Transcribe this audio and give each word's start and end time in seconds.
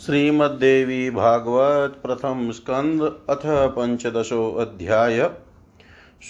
श्रीमद्देवी 0.00 1.10
भागवत 1.10 1.96
प्रथम 2.02 2.50
स्कंद 2.50 3.02
अथ 3.02 3.42
पंचदशो 3.46 4.52
अध्याय। 4.52 5.30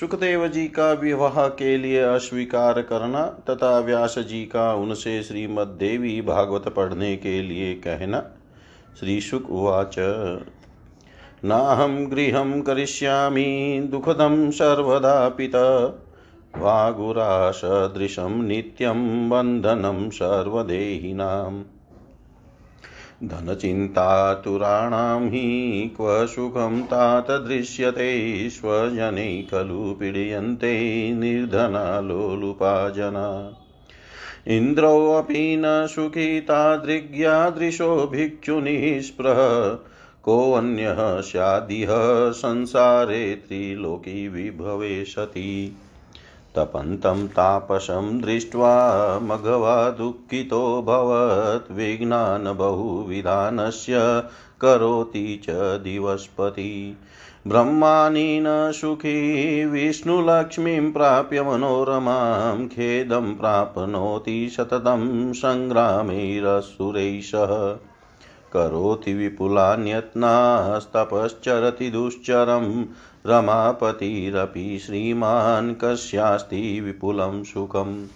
सुखदेव 0.00 0.49
जी 0.49 0.67
का 0.67 0.92
विवाह 0.92 1.48
के 1.48 1.76
लिए 1.76 2.00
अस्वीकार 2.00 2.82
करना 2.82 3.26
तथा 3.26 3.79
व्यास 3.79 4.18
जी 4.18 4.44
का 4.44 4.74
उनसे 4.74 5.22
श्रीमद्देवी 5.22 6.22
भागवत 6.22 6.68
पढ़ने 6.68 7.16
के 7.16 7.42
लिए 7.42 7.74
कहना। 7.74 8.30
श्री 9.01 9.21
शुक 9.21 9.51
उवाच। 9.51 9.94
नाहं 11.44 12.10
गृहं 12.10 12.62
करिष्यामि, 12.62 13.88
दुःखदं 13.90 14.51
सर्वदा 14.51 15.28
पित। 15.28 15.56
वागुरासदृशं 16.56 18.42
नित्यं 18.42 19.28
बन्धनं 19.28 20.10
सर्वदेहिनाम्। 20.10 21.62
धनचिन्तातुराणां 23.24 25.28
हि 25.28 25.91
क्व 25.96 26.27
सुखं 26.27 26.82
तात 26.82 27.30
दृश्यते 27.30 28.50
स्वजने 28.50 29.42
खलु 29.42 29.95
पीड्यन्ते 29.95 31.12
निर्धना 31.12 32.00
लोलुपा 32.00 32.92
इन्द्रोऽपि 34.48 35.56
न 35.56 35.62
सुखी 35.66 36.41
तादृग्यादृशो 36.41 38.06
भिक्षुनिःस्पृह 38.06 39.78
कोऽन्यः 40.22 41.20
स्यादिह 41.20 41.88
संसारे 42.30 43.34
त्रिलोकी 43.34 44.28
विभवे 44.28 45.05
सति। 45.05 45.77
तपन्तं 46.56 47.28
तापसं 47.28 48.20
दृष्ट्वा 48.20 49.19
मघवा 49.23 49.91
दुःखितोऽभवत् 49.91 51.73
विघ्नान् 51.73 52.56
बहुविधानस्य 52.56 54.23
करोति 54.61 55.41
च 55.45 55.80
दिवस्पति। 55.84 56.97
ब्रह्माणि 57.47 58.41
न 58.42 58.72
सुखी 58.72 59.64
विष्णुलक्ष्मीं 59.64 60.92
प्राप्य 60.92 61.42
मनोरमां 61.42 62.69
खेदं 62.69 63.34
प्राप्नोति 63.34 64.48
सततं 64.48 65.33
सङ्ग्रामैरसुरैः। 65.33 67.20
सह 67.20 67.77
करोति 68.52 69.14
विपुलान्यत्नास्तपश्चरति 69.14 71.91
दुश्चरं 71.91 72.84
रमापतिरपि 73.27 74.78
श्रीमान् 74.78 75.74
कस्यास्ति 75.74 76.80
विपुलं 76.80 77.44
सुखम्। 77.44 78.06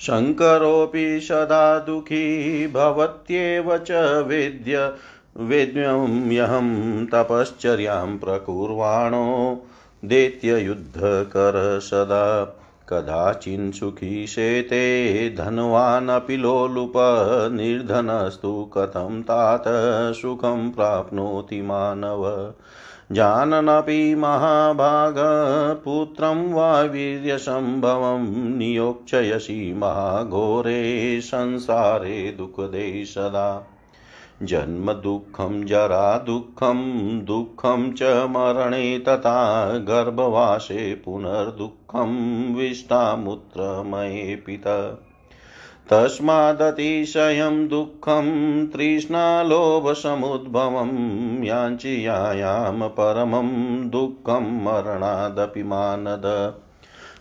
शङ्करोऽपि 0.00 1.20
सदा 1.20 1.78
दुःखी, 1.78 2.66
भवत्येव 2.66 3.78
च 3.78 3.90
वेद्य 4.26 4.94
वेद्यम्यहं 5.36 7.06
तपश्चर्यां 7.06 8.18
प्रकुर्वाणो, 8.18 9.62
दैत्ययुद्धकर 10.04 11.80
सदा। 11.82 12.44
कदाचिन्सुखी 12.88 14.26
शेते 14.26 15.30
धनवानपि 15.30 16.36
लोलुप 16.36 16.92
निर्धनस्तु 17.52 18.70
कथं 18.74 19.22
तात 19.22 19.64
सुखं 20.14 20.70
प्राप्नोति 20.70 21.62
मानव। 21.62 22.52
जाननपि 23.12 24.14
महाभागपुत्रं 24.14 26.52
वा 26.52 26.80
वीर्यसम्भवं 26.80 28.56
नियोक्षयसि 28.56 29.74
महाघोरे 29.76 31.20
संसारे 31.20 32.30
दुःखदे 32.30 33.04
सदा। 33.04 33.66
जन्मदुःखं, 34.42 35.66
जरादुःखं, 35.66 37.24
दुःखं 37.24 37.92
च 37.92 38.02
मरणे 38.02 38.98
तथा 38.98 39.78
गर्भवासे 39.78 40.94
पुनर्दुःखं 40.94 42.54
विष्टामुत्रमये 42.54 44.42
पिता 44.46 45.05
तस्मादतिशयं 45.90 47.68
दुःखं 47.68 48.66
तृष्णालोभसमुद्भवं 48.66 50.90
याञ्चियायां 51.44 52.88
परमं 52.88 53.50
दुःखं 53.90 54.64
मरणादपि 54.64 55.62
मानद। 55.62 56.54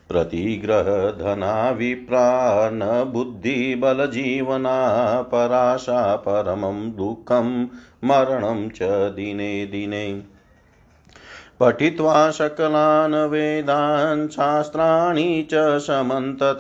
प्रतिग्रहधना 0.10 1.70
विप्रा 1.70 2.70
न 2.74 3.10
बुद्धिबलजीवना 3.14 5.22
पराशा 5.22 6.16
परमं 6.16 6.92
दुःखं 6.92 7.68
मरणं 8.04 8.70
च 8.70 9.14
दिने 9.16 9.66
दिने। 9.66 10.35
पठित्वा 11.60 12.32
सकलान् 12.32 13.30
वेदान् 13.30 14.28
शास्त्राणि 14.28 15.48
च 15.52 15.78
समन्तत 15.78 16.60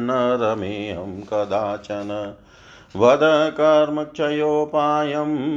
न 0.00 0.38
रमेऽहं 0.42 1.20
कदाचन। 1.20 2.34
वद 2.96 3.20
कर्मक्षयोपायं, 3.60 4.34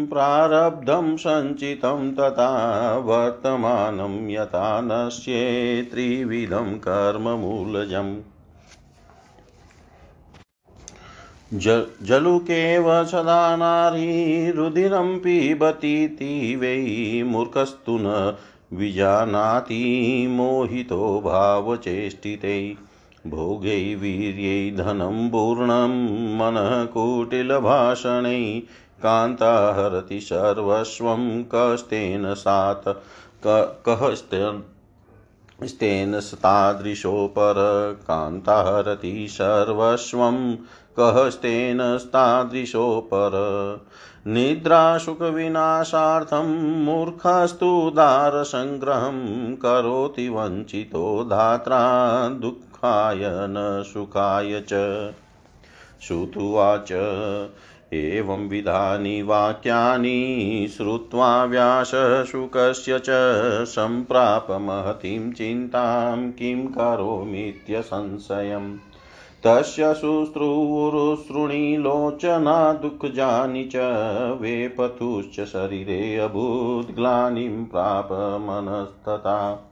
प्रारब्धं 0.07 1.17
सञ्चितं 1.17 2.15
तथा 2.15 2.95
वर्तमानं 2.97 4.29
यथा 4.29 4.81
नश्ये 4.81 5.81
त्रिविधं 5.81 6.77
कर्ममूलजम्। 6.77 8.28
जलुकेव 11.53 13.05
सदा 13.05 13.55
नारी 13.55 14.51
रुधिरं 14.51 15.17
पिबतीति 15.19 16.55
वै 16.55 17.23
मूर्खस्तु 17.23 17.97
न 18.01 18.37
विजानाति 18.73 19.81
मोहितो 20.29 21.21
भावचेष्टिते। 21.25 22.77
भोगै 23.27 23.95
वीर्यै 23.95 24.71
धनं 24.71 25.29
पूर्णं 25.29 25.95
मनः 26.37 26.85
कुटिलभाषणै 26.85 28.59
कान्ता 29.03 29.53
हरति 29.77 30.19
सर्वस्वं 30.19 31.43
कस्तेन 31.43 32.33
सात् 32.33 32.87
कहस्तेन 33.47 34.63
स्तेन 35.65 36.19
तादृशोपर 36.19 37.55
कान्ता 38.01 38.61
हरति 38.61 39.27
सर्वस्वं 39.29 40.55
कहस्तेन 41.01 41.97
तादृशोपर 41.97 43.31
निद्रासुखविनाशार्थं 44.27 46.83
मूर्खस्तु 46.83 47.91
दारसङ्ग्रहं 47.95 49.55
करोति 49.55 50.29
वञ्चितो 50.29 51.23
धात्रा 51.23 52.29
दुःखाय 52.29 53.19
न 53.23 53.83
सुखाय 53.93 54.63
च। 54.69 54.73
श्रुत्वाच 56.01 56.91
एवं 57.93 58.47
विधानि 58.47 59.21
वाक्यानि 59.21 60.69
श्रुत्वा 60.77 61.43
व्यासशुकस्य 61.43 62.99
च 62.99 63.05
सम्प्राप 63.65 64.47
महतीं 64.51 65.31
चिन्तां 65.31 66.31
किं 66.31 66.67
करोमीत्यसंशयम्। 66.67 68.77
तस्य 69.45 69.93
शुश्रूरुशृणिलोचना 69.93 72.73
दुःखजानि 72.73 73.63
च 73.63 73.71
वेपथुश्च 74.41 75.45
शरीरे 75.45 76.17
अभूद्ग्लानिं 76.17 77.65
प्राप 77.65 78.37
मनस्तथा। 78.41 79.65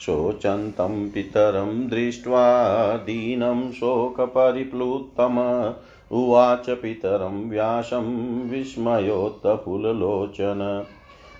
शोचन्तं 0.00 1.10
पितरं 1.10 1.88
दृष्ट्वा 1.88 2.96
दीनं 2.96 3.72
शोकपरिप्लुतम 3.72 5.72
उवाच 6.12 6.70
पितरं 6.70 7.50
व्यासं 7.50 8.50
विस्मयोत्तफुल्लोचन। 8.50 10.86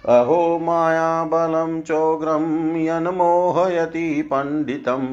अहो 0.06 0.58
मायाबलं 0.58 1.82
चोग्रं 1.82 2.76
यन्मोहयति 2.76 4.22
पण्डितं 4.22 5.06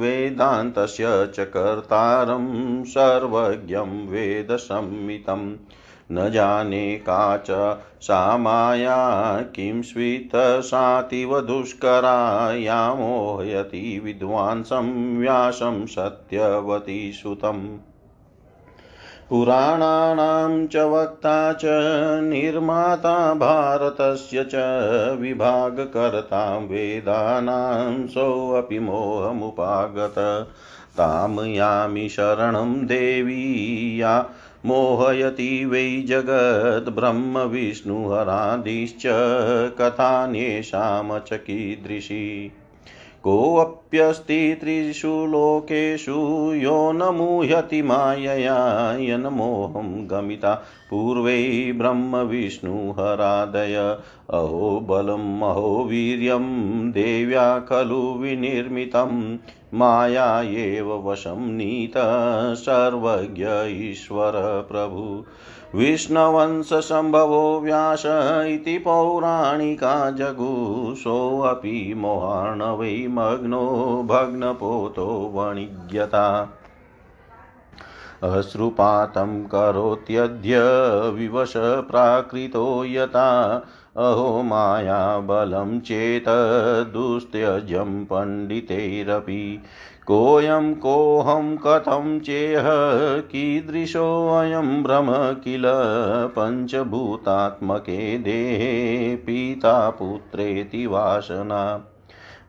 वेदान्तस्य 0.00 1.04
च 1.06 1.40
कर्तारं 1.40 2.84
सर्वज्ञं 2.84 4.08
वेदसंमितं। 4.08 5.56
न 6.12 6.30
जाने 6.30 6.96
का 6.96 7.36
च 7.36 7.78
सा 8.00 8.36
माया, 8.36 9.40
किं 9.42 9.82
स्वितसातिव 9.82 11.40
दुष्करा, 11.40 12.52
या 12.52 12.94
मोहयति 12.94 14.00
विद्वांसं, 14.04 15.18
व्यासं 15.18 15.86
सत्यवती 15.86 17.12
सुतम् 17.12 17.89
पुराणानां 19.30 20.66
च 20.66 20.76
वक्ता 20.76 21.52
च, 21.52 21.62
निर्माता 22.22 23.34
भारतस्य 23.34 24.44
च, 24.44 24.52
विभागकर्ता 25.20 26.58
वेदानां 26.58 28.06
सोऽपि 28.06 28.78
मोहमुपागत। 28.78 30.46
तां 30.96 31.46
यामि 31.46 32.08
शरणं 32.08 32.86
देवी, 32.86 34.02
या 34.02 34.26
मोहयति 34.66 35.64
वै 35.64 36.04
जगद्ब्रह्मविष्णुहरादिश्च 36.06 39.02
कथान्येषां 39.80 41.18
च 41.18 41.28
कीदृशी। 41.32 42.52
कोऽप्यस्ति 43.22 44.56
त्रिषु 44.60 45.08
लोकेषु 45.08 46.54
यो 46.54 46.92
न 46.92 47.02
मुह्यति 47.02 47.82
मायया 47.82 48.96
यन्मोहं 49.00 50.10
गमिता। 50.10 50.64
पूर्वै 50.90 51.72
ब्रह्मविष्णुहरादय 51.76 53.98
अहो 54.30 54.80
बलम् 54.80 55.42
अहो 55.42 55.84
वीर्यं, 55.84 56.90
देव्या 56.90 57.58
खलु 57.58 57.94
विनिर्मितं। 57.94 59.38
माया 59.74 60.42
एव 60.42 61.10
वशं 61.10 61.52
नीत 61.52 61.92
सर्वज्ञ 62.56 63.46
ईश्वर 63.90 64.68
प्रभु। 64.72 65.24
विष्णवंशसम्भवो 65.74 67.60
व्यास 67.60 68.02
इति 68.46 68.78
पौराणिका 68.78 70.10
जगुषोऽपि 70.10 71.94
मोहाण 71.96 72.62
वै 72.78 73.06
मग्नो 73.08 73.66
भग्नपोतो 74.06 75.06
वणिज्यता 75.34 76.26
अश्रुपातं 78.22 79.42
करोत्यद्य 79.44 80.58
विवश 81.14 81.52
प्राकृतो 81.90 82.64
यथा 82.84 83.28
अहो 83.96 84.42
मायाबलं 84.42 85.80
चेत् 85.80 86.28
दुस्त्यजं 86.92 88.04
पण्डितैरपि। 88.04 89.62
कोऽयं 90.06 90.74
कोऽहं 90.74 91.56
कथं 91.56 92.20
चेह 92.20 92.62
कीदृशोऽयं 93.20 94.82
भ्रम 94.82 95.06
किल 95.44 95.62
पञ्चभूतात्मके 96.38 98.18
देहे 98.18 99.16
पिता 99.16 99.90
पुत्रेति 99.90 100.86
वासना। 100.86 101.84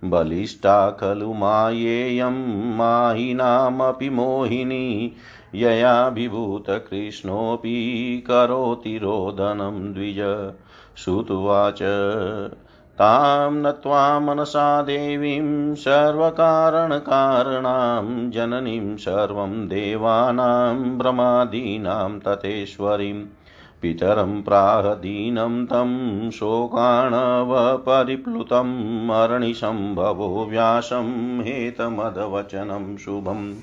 बलिष्ठा 0.03 0.89
खलु 0.91 1.33
मायेयं 1.33 2.75
मायिनामपि 2.77 4.09
मोहिनी। 4.09 5.11
ययाभिभूतकृष्णोऽपि 5.55 6.94
करोति 8.27 8.97
रोदनं 8.97 9.94
द्विज। 9.94 10.51
श्रुत्वाच। 10.97 11.79
तां 12.91 13.51
नत्वा 13.51 14.19
मनसा 14.19 14.81
देवीं 14.81 15.75
सर्वकारणकारणां, 15.75 18.31
जननीं 18.31 18.97
सर्वं 18.97 19.67
देवानां 19.67 20.97
भ्रमादीनां 20.97 22.19
ततेश्वरीं 22.19 23.25
पितरं 23.81 24.41
प्राहदीनं 24.41 25.65
तं 25.65 26.31
शोकाणवपरिप्लुतम् 26.31 29.09
अरणिसम्भवो 29.09 30.47
व्यासं 30.49 31.41
हेतमदवचनं 31.41 32.97
शुभम्। 32.97 33.53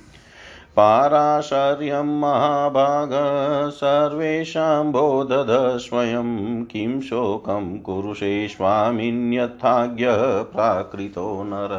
पाराशर्यं 0.78 2.20
महाभाग, 2.20 3.10
सर्वेषां 3.70 4.92
बोधद 4.92 5.78
स्वयं 5.78 6.64
किं 6.64 7.00
शोकं 7.00 7.78
कुरुषे 7.78 8.48
स्वामिन्यथाज्ञ 8.48 10.06
प्राकृतो 10.52 11.44
नर। 11.44 11.72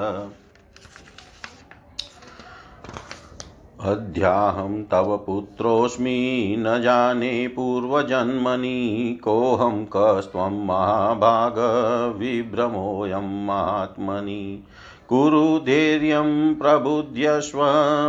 अद्याहं 3.81 4.83
तव 4.83 5.17
पुत्रोऽस्मि 5.17 6.55
न 6.59 6.81
जाने 6.81 7.47
पूर्वजन्मनि, 7.47 9.19
कोऽहं 9.23 9.85
कस्त्वं 9.85 10.65
महाभाग 10.65 11.55
विभ्रमोऽयं 12.17 13.45
महात्मनि 13.45 14.63
कुरु 15.09 15.59
धैर्यं 15.59 16.55
प्रबुध्यस्व 16.55 17.57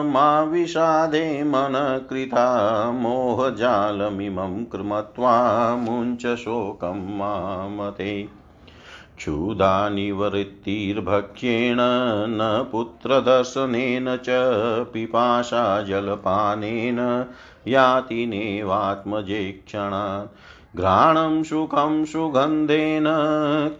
मा 0.06 0.42
विषादे 0.42 1.44
मनकृता 1.44 2.92
मोहजालमिमं 2.92 4.64
कृमत्वा 4.64 5.76
मुञ्च 5.76 6.36
शोकं 6.36 7.18
मामते। 7.18 8.28
क्षुधा 9.16 9.88
निवृत्तिर्भक्ष्येण 9.88 11.76
न 12.30 12.68
पुत्रदर्शनेन 12.72 14.16
च 14.16 14.26
पिपाशा 14.92 15.82
जलपानेन 15.82 17.26
याति 17.68 18.26
नेवात्मजेक्षणात् 18.26 20.28
घ्राणं 20.76 21.42
सुखं 21.42 22.04
सुगन्धेन, 22.04 23.04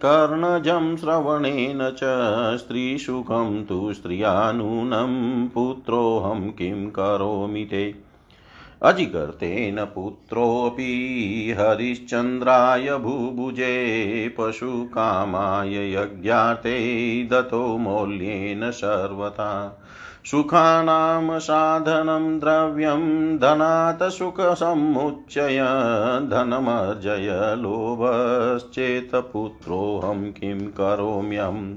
कर्णजं 0.05 0.97
श्रवणेन 0.97 1.89
च 1.89 1.99
स्त्रीसुखं 2.57 3.65
तु 3.65 3.93
स्त्रियानूनं 3.93 5.47
पुत्रोऽहं 5.47 6.41
किं 6.41 6.89
करोमि 6.89 7.65
ते? 7.65 7.95
अजिगर्तेन 8.83 9.85
पुत्रोऽपि 9.85 11.55
हरिश्चन्द्राय 11.59 12.97
भूभुजे, 12.97 14.35
पशुकामाय 14.39 15.93
यज्ञार्थे 15.93 17.23
दतो 17.23 17.77
मौल्येन 17.77 18.71
सर्वथा। 18.71 19.81
सुखानां 20.25 21.39
साधनं 21.39 22.39
द्रव्यं 22.39 23.37
धनात् 23.37 24.11
सुखसमुच्चय, 24.11 25.59
धनमर्जय, 26.23 27.55
लोभश्चेत् 27.59 29.15
पुत्रोऽहं 29.15 30.31
किं 30.31 30.59
करोम्यहम् 30.59 31.75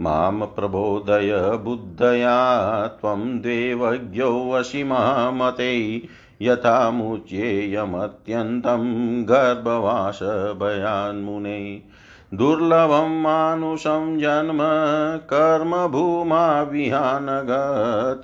माँ 0.00 0.32
प्रबोधय 0.32 1.60
बुद्धया, 1.64 2.86
त्वं 2.86 3.38
देवज्ञो 3.38 4.52
वसि 4.52 4.84
मामते 4.84 6.02
यथा 6.42 6.90
मुच्येयमत्यन्तं 6.90 9.22
गर्भवासभयान्मुने। 9.22 11.89
दुर्लभं 12.34 13.20
मानुषं 13.22 14.18
जन्म 14.18 14.58
कर्मभूमा 15.24 16.62
विहानग 16.62 17.50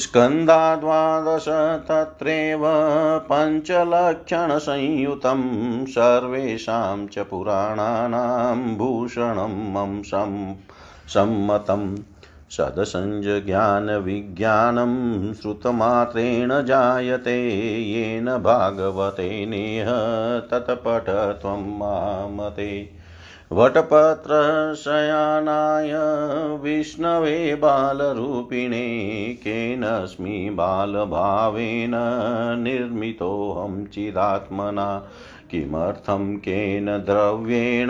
स्कन्धा 0.00 0.76
द्वादश 0.76 1.44
तत्रैव 1.88 2.62
पञ्चलक्षणसंयुतं 3.30 5.42
सर्वेषां 5.86 7.06
च 7.06 7.24
पुराणानां 7.30 8.76
भूषणं 8.78 9.56
मम 9.72 10.00
सम्मतम् 11.14 11.84
सदसञ्जज्ञानविज्ञानं 12.56 14.94
श्रुतमात्रेण 15.32 16.54
जायते 16.66 17.36
येन 17.90 18.30
भागवते 18.42 19.28
नेह 19.46 19.90
तत्पठ 20.52 21.10
त्वं 21.42 21.66
मामते 23.52 23.80
वटपत्रशयानाय 23.80 25.92
विष्णवे 26.56 27.54
बालरूपिणे 27.54 29.34
केनस्मि 29.34 30.50
बालभावेन 30.52 31.92
निर्मितोऽहं 32.62 33.86
चिदात्मना। 33.86 35.06
किमर्थं 35.50 36.36
केन 36.36 36.86
द्रव्येण 36.86 37.88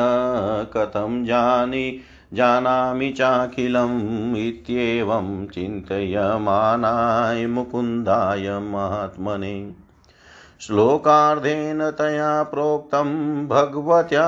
कथं 0.64 1.25
जानि 1.25 2.00
जानामि 2.35 3.11
चाखिलम् 3.11 4.37
इत्येवं 4.37 5.47
चिन्तयमानाय 5.47 7.47
मुकुन्दाय 7.47 8.59
महात्मने। 8.59 9.82
श्लोकार्धेन 10.66 11.90
तया 11.90 12.42
प्रोक्तं 12.42 13.09
भगवत्याखिलार्थदं 13.49 14.26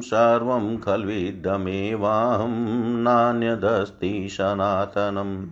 सर्वं 0.00 0.78
खल्विदमेवाहं 0.78 2.50
नान्यदस्ति 2.98 4.28
सनातनम्। 4.30 5.46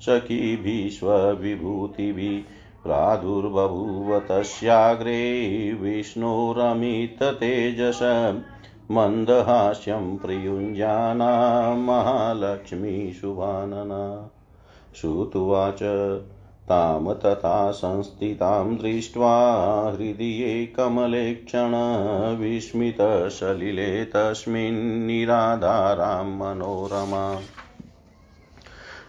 सखीभिस्वविभूतिभिः 0.00 2.50
प्रादुर्बभूव 2.84 4.18
तस्याग्रे 4.18 5.76
विष्णुरमिततेजस 5.80 8.00
मन्दहास्यं 8.90 10.18
प्रयुञ्जाना 10.18 11.74
महालक्ष्मीशुभानना। 11.74 14.30
श्रुत्वाच 15.00 15.78
तां 16.68 17.14
तथा 17.14 17.70
संस्थितां 17.70 18.76
दृष्ट्वा 18.76 19.90
हृदये 19.90 20.66
कमलेक्षण 20.66 21.72
विस्मितसलिले 22.36 24.04
तस्मिन्निराधारां 24.04 26.24
मनोरमा। 26.24 27.40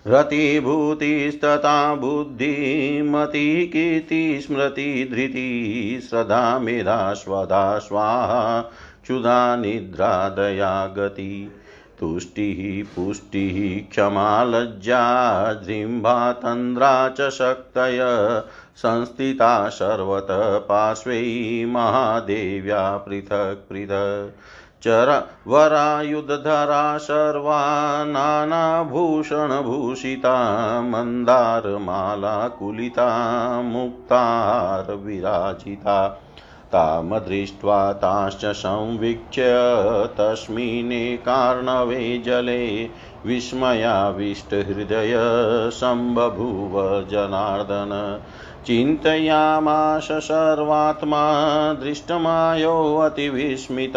रतिभूतिस्तथा 0.07 1.95
बुद्धिमती 1.95 3.67
कीर्तिस्मृतिधृतिः 3.67 6.07
श्रद्धा 6.07 6.59
मेधा 6.59 7.13
स्वधा 7.13 7.79
स्वाहा 7.79 8.71
क्षुधा 9.09 9.55
निद्रादया 9.55 10.87
गति। 10.87 11.51
तुष्टिः 11.99 12.95
पुष्टिः 12.95 13.91
क्षमा 13.91 14.43
लज्जा 14.43 15.53
जृम्भातन्द्रा 15.53 17.09
च 17.09 17.29
शक्तय। 17.29 17.99
संस्थिता 18.75 19.69
सर्वतः 19.69 20.57
पार्श्वे 20.57 21.65
महादेव्या 21.65 22.97
पृथक् 22.97 23.69
पृथक्। 23.69 24.35
चर 24.83 25.27
वरायुधरा 25.47 26.97
सर्वा 26.97 28.05
नानाभूषणभूषिता 28.05 30.81
मन्दारमालाकुलिता 30.81 33.61
मुक्तारविराजिता 33.61 36.25
तां 36.71 37.09
दृष्ट्वा 37.09 37.93
ताश्च 37.93 38.45
संवीक्ष्य 38.45 39.43
तस्मिन्नेकार्णवे 40.19 42.21
जले 42.25 42.89
विस्मयाविष्टहृदय 43.25 45.13
सम्बभूव 45.73 46.79
जनार्दन। 47.09 48.21
चिन्तयामाश 48.65 50.11
सर्वात्मा 50.11 51.23
दृष्टमायोऽतिविस्मित 51.73 53.93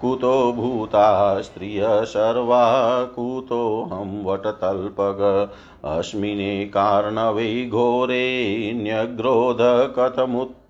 कुतो 0.00 0.52
भूता 0.52 1.40
स्त्रिय 1.40 1.84
सर्वा 1.86 2.64
कुतोऽहं 3.04 4.24
वटतल्पग। 4.24 5.50
अस्मिने 5.84 6.64
कार्णवै 6.64 7.68
घोरे 7.72 8.72
न्यग्रोध 8.74 9.58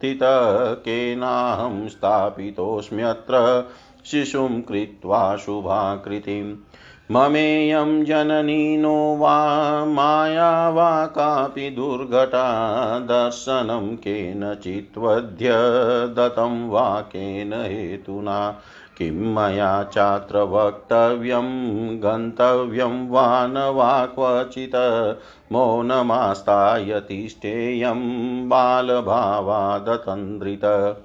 कथमुत्थित 0.04 0.20
केनाहं 0.84 1.88
स्थापितोऽस्म्यत्र 1.88 3.64
शिशुं 4.04 4.62
कृत्वा 4.62 5.36
शुभाकृतिं 5.36 6.56
ममेयं 7.10 8.04
जननी 8.04 8.76
नो 8.76 9.16
वा, 9.16 9.84
माया 9.84 10.68
वा 10.68 11.06
कापि 11.06 11.70
दुर्घटा, 11.70 12.98
दर्शनं 12.98 13.96
केनचित्वद्य 13.96 15.50
वा 16.68 17.00
केन 17.00 17.52
हेतुना। 17.52 18.60
किं 18.98 19.12
मया 19.12 19.84
चात्र 19.84 20.38
वक्तव्यं 20.38 21.46
गन्तव्यं 22.02 23.08
वा 23.08 23.46
न 23.46 23.58
वा 23.58 24.06
क्वचित् 24.06 25.16
मौनमास्ताय 25.52 27.00
तिष्ठेयं 27.00 28.48
बालभावादतन्द्रित। 28.48 30.96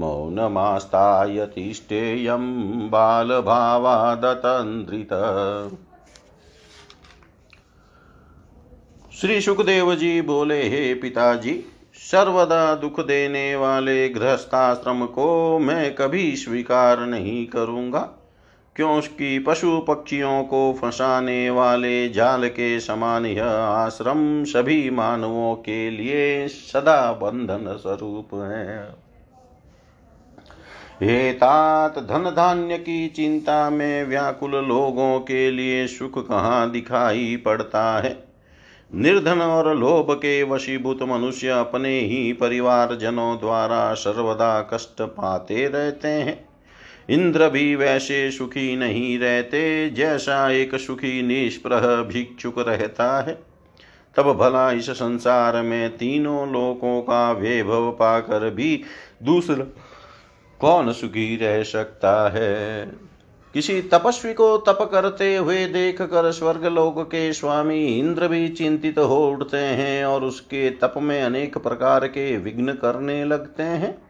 मौनमास्ताय 0.00 1.46
तिष्ठेयं 1.46 2.90
बालभावादतन्द्रित। 2.90 5.08
श्री 9.12 9.40
सुखदेव 9.40 9.94
जी 9.94 10.22
बोले, 10.22 10.62
हे 10.62 10.94
पिताजी 10.94 11.64
सर्वदा 11.94 12.74
दुख 12.74 13.00
देने 13.00 13.56
वाले 13.56 14.08
गृहस्थाश्रम 14.08 15.06
को 15.06 15.58
मैं 15.58 15.94
कभी 15.94 16.36
स्वीकार 16.36 17.00
नहीं 17.00 17.46
करूँगा। 17.46 18.00
क्योंकि 18.76 19.38
पशु 19.38 19.78
पक्षियों 19.88 20.44
को 20.44 20.78
फंसाने 20.82 21.50
वाले 21.50 22.08
जाल 22.08 22.48
के 22.48 22.80
समान 22.80 23.26
यह 23.26 23.44
आश्रम 23.46 24.44
सभी 24.44 24.90
मानवों 24.90 25.54
के 25.54 25.90
लिए 25.90 26.48
सदा 26.48 27.12
बंधन 27.12 27.76
स्वरूप 27.76 28.34
है। 28.34 29.04
हे 31.02 31.32
तात 31.32 31.98
धन 31.98 32.22
धान्य 32.24 32.78
की 32.78 33.08
चिंता 33.08 33.70
में 33.70 34.04
व्याकुल 34.04 34.50
लोगों 34.50 35.20
के 35.20 35.50
लिए 35.50 35.86
सुख 35.86 36.28
कहाँ 36.28 36.70
दिखाई 36.70 37.42
पड़ता 37.44 38.00
है? 38.00 38.23
निर्धन 38.94 39.40
और 39.40 39.76
लोभ 39.76 40.06
के 40.10 40.42
वशीभूत 40.42 41.02
मनुष्य 41.02 41.48
अपने 41.48 42.00
ही 42.00 42.32
परिवार 42.32 42.94
जनों 42.94 43.36
द्वारा 43.36 43.94
सर्वदा 43.94 44.60
कष्ट 44.60 45.02
पाते 45.02 45.68
रहते 45.68 46.08
हैं। 46.08 46.48
इंद्र 47.10 47.50
भी 47.50 47.74
वैसे 47.74 48.30
सुखी 48.30 48.76
नहीं 48.76 49.18
रहते, 49.18 49.90
जैसा 49.90 50.50
एक 50.50 50.74
सुखी 50.74 51.22
निष्प्रह 51.22 52.02
भिक्षुक 52.02 52.58
रहता 52.58 53.20
है। 53.20 53.38
तब 54.16 54.32
भला 54.32 54.72
इस 54.72 54.90
संसार 54.90 55.62
में 55.62 55.96
तीनों 55.96 56.52
लोकों 56.52 57.02
का 57.02 57.32
वैभव 57.32 57.90
पाकर 57.90 58.50
भी 58.50 58.82
दूसरा 59.22 59.66
कौन 60.60 60.92
सुखी 60.92 61.36
रह 61.36 61.62
सकता 61.62 62.30
है? 62.30 62.92
किसी 63.54 63.82
तपस्वी 63.82 64.34
को 64.34 64.56
तप 64.58 64.78
करते 64.92 65.36
हुए 65.36 65.66
देख 65.66 66.02
कर 66.02 66.32
स्वर्ग 66.32 66.64
लोक 66.64 67.02
के 67.02 67.32
स्वामी 67.32 67.98
इंद्र 67.98 68.28
भी 68.28 68.48
चिंतित 68.48 68.98
हो 68.98 69.28
उठते 69.28 69.56
हैं 69.56 70.04
और 70.04 70.24
उसके 70.24 70.70
तप 70.70 70.94
में 70.96 71.22
अनेक 71.22 71.58
प्रकार 71.58 72.06
के 72.06 72.36
विघ्न 72.36 72.72
करने 72.72 73.24
लगते 73.24 73.62
हैं। 73.62 74.02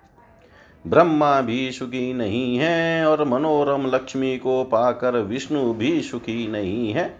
ब्रह्मा 0.86 1.40
भी 1.40 1.72
सुखी 1.72 2.12
नहीं 2.12 2.56
है 2.56 3.06
और 3.06 3.24
मनोरम 3.24 3.86
लक्ष्मी 3.86 4.38
को 4.38 4.64
पाकर 4.64 5.16
विष्णु 5.16 5.74
भी 5.74 6.00
सुखी 6.00 6.48
नहीं 6.48 6.92
है। 6.92 7.18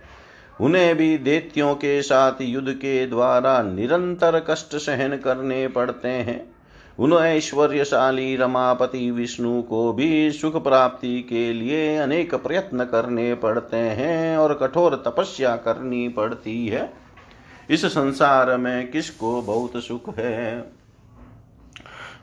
उन्हें 0.61 0.97
भी 0.97 1.19
देत्यों 1.19 1.75
के 1.75 2.03
साथ 2.03 2.33
युद्ध 2.41 2.73
के 2.73 3.07
द्वारा 3.07 3.63
निरंतर 3.63 4.45
कष्ट 4.51 4.77
सहन 4.77 5.17
करने 5.17 5.69
पड़ते 5.69 6.09
हैं। 6.09 6.54
उन 6.99 7.13
ऐश्वर्यशाली 7.13 8.37
रमापति 8.37 9.11
विष्णु 9.11 9.63
को 9.63 9.93
भी 9.93 10.33
सुख 10.33 10.63
प्राप्ति 10.63 11.23
के 11.23 11.53
लिए 11.53 11.97
अनेक 11.97 12.35
प्रयत्न 12.35 12.85
करने 12.85 13.35
पड़ते 13.35 13.77
हैं 13.77 14.37
और 14.37 14.55
कठोर 14.55 15.03
तपस्या 15.07 15.57
करनी 15.57 16.09
पड़ती 16.09 16.67
है। 16.67 16.93
इस 17.71 17.87
संसार 17.87 18.57
में 18.57 18.91
किसको 18.91 19.43
बहुत 19.43 19.85
सुख 19.85 20.19
है? 20.19 20.71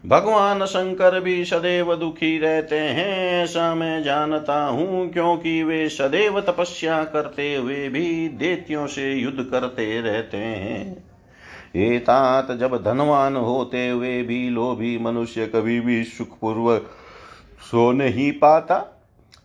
भगवान 0.05 0.65
शंकर 0.65 1.19
भी 1.19 1.45
सदैव 1.45 1.95
दुखी 1.95 2.37
रहते 2.37 2.79
हैं, 2.79 3.43
ऐसा 3.43 3.75
मैं 3.75 4.03
जानता 4.03 4.65
हूँ, 4.65 5.11
क्योंकि 5.11 5.63
वे 5.63 5.89
सदैव 5.89 6.41
तपस्या 6.41 7.03
करते 7.03 7.55
हुए 7.55 7.89
भी 7.89 8.29
देतियों 8.29 8.87
से 8.87 9.13
युद्ध 9.13 9.43
करते 9.51 10.01
रहते 10.01 10.37
हैं। 10.37 11.10
एतात 11.75 12.51
जब 12.51 12.83
धनवान 12.83 13.35
होते 13.35 13.89
हुए 13.89 14.21
भी 14.21 14.49
लोभी 14.49 14.97
मनुष्य 14.97 15.47
कभी 15.47 15.79
भी 15.79 16.03
सुखपूर्वक 16.03 16.89
सो 17.71 17.91
नहीं 17.91 18.31
पाता, 18.31 18.79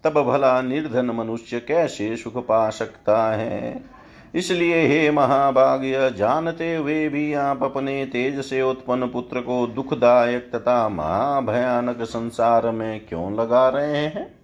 तब 0.05 0.23
भला 0.23 0.63
निर्धन 0.63 1.11
मनुष्य 1.11 1.61
कैसे 1.61 2.17
सुख 2.17 2.47
पा 2.47 2.71
सकता 2.71 3.33
है? 3.33 3.85
इसलिए 4.35 4.87
हे 4.87 5.11
महाभाग्य, 5.11 6.11
जानते 6.11 6.75
हुए 6.77 7.09
भी 7.09 7.33
आप 7.35 7.63
अपने 7.63 8.07
तेज 8.07 8.41
से 8.41 8.63
उत्पन्न 8.63 9.07
पुत्र 9.07 9.41
को 9.41 9.67
दुखदायक 9.67 10.51
तथा 10.55 10.89
महाभयानक 10.89 12.03
संसार 12.03 12.71
में 12.71 13.07
क्यों 13.07 13.35
लगा 13.41 13.69
रहे 13.69 13.97
हैं? 13.97 14.36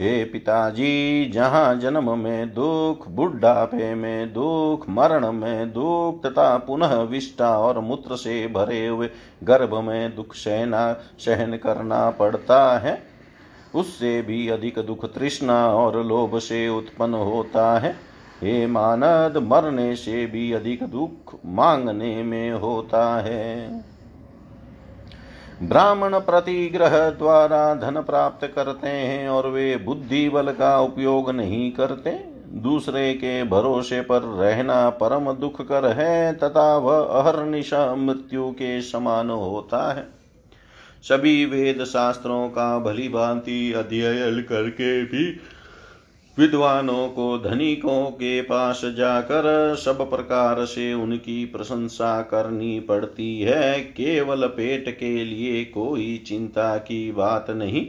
हे 0.00 0.24
पिताजी, 0.24 1.30
जहाँ 1.34 1.76
जन्म 1.76 2.18
में 2.18 2.54
दुख, 2.54 3.08
बुढ़ापे 3.08 3.94
में 3.94 4.32
दुख, 4.32 4.88
मरण 4.88 5.32
में 5.32 5.72
दुख 5.72 6.26
तथा 6.26 6.56
पुनः 6.56 6.94
विष्टा 6.94 7.58
और 7.58 7.80
मूत्र 7.80 8.16
से 8.16 8.46
भरे 8.46 8.86
हुए 8.86 9.10
गर्भ 9.44 9.74
में 9.74 10.16
दुख 10.16 10.34
सहना, 10.34 10.92
सहन 11.18 11.56
करना 11.56 12.10
पड़ता 12.10 12.78
है। 12.78 13.02
उससे 13.74 14.22
भी 14.22 14.48
अधिक 14.48 14.78
दुख 14.78 15.14
तृष्णा 15.14 15.68
और 15.68 16.04
लोभ 16.04 16.38
से 16.38 16.68
उत्पन्न 16.68 17.14
होता 17.14 17.78
है। 17.78 17.92
हे 18.42 18.66
मानद, 18.66 19.36
मरने 19.36 19.96
से 19.96 20.26
भी 20.26 20.52
अधिक 20.52 20.82
दुख 20.82 21.36
मांगने 21.46 22.22
में 22.22 22.50
होता 22.52 23.20
है। 23.20 23.70
ब्राह्मण 25.62 26.18
प्रतिग्रह 26.18 27.10
द्वारा 27.10 27.74
धन 27.74 28.00
प्राप्त 28.02 28.46
करते 28.46 28.88
हैं 28.88 29.28
और 29.28 29.46
वे 29.46 29.76
बुद्धि 29.76 30.28
बल 30.28 30.52
का 30.52 30.80
उपयोग 30.80 31.30
नहीं 31.30 31.72
करते, 31.72 32.10
दूसरे 32.48 33.14
के 33.14 33.44
भरोसे 33.44 34.00
पर 34.00 34.22
रहना 34.22 34.90
परम 34.90 35.32
दुख 35.32 35.62
कर 35.68 35.84
है, 35.84 36.34
तथा 36.34 36.76
वह 36.76 36.98
अहर्निशा 36.98 37.94
मृत्यु 37.94 38.50
के 38.50 38.80
समान 38.80 39.30
होता 39.30 39.92
है। 39.92 40.06
सभी 41.02 41.44
वेद 41.44 41.84
शास्त्रों 41.84 42.48
का 42.48 42.78
भली 42.78 43.08
भांति 43.08 43.72
अध्ययन 43.72 44.40
करके 44.40 45.02
भी 45.02 45.40
विद्वानों 46.38 47.08
को, 47.08 47.38
धनिकों 47.38 48.10
के 48.10 48.42
पास 48.42 48.82
जाकर 48.84 49.76
सब 49.76 50.10
प्रकार 50.10 50.64
से 50.64 50.94
उनकी 50.94 51.44
प्रशंसा 51.44 52.22
करनी 52.22 52.80
पड़ती 52.80 53.40
है। 53.40 53.80
केवल 53.80 54.46
पेट 54.46 54.98
के 54.98 55.24
लिए 55.24 55.64
कोई 55.64 56.24
चिंता 56.26 56.76
की 56.76 57.12
बात 57.12 57.50
नहीं। 57.50 57.86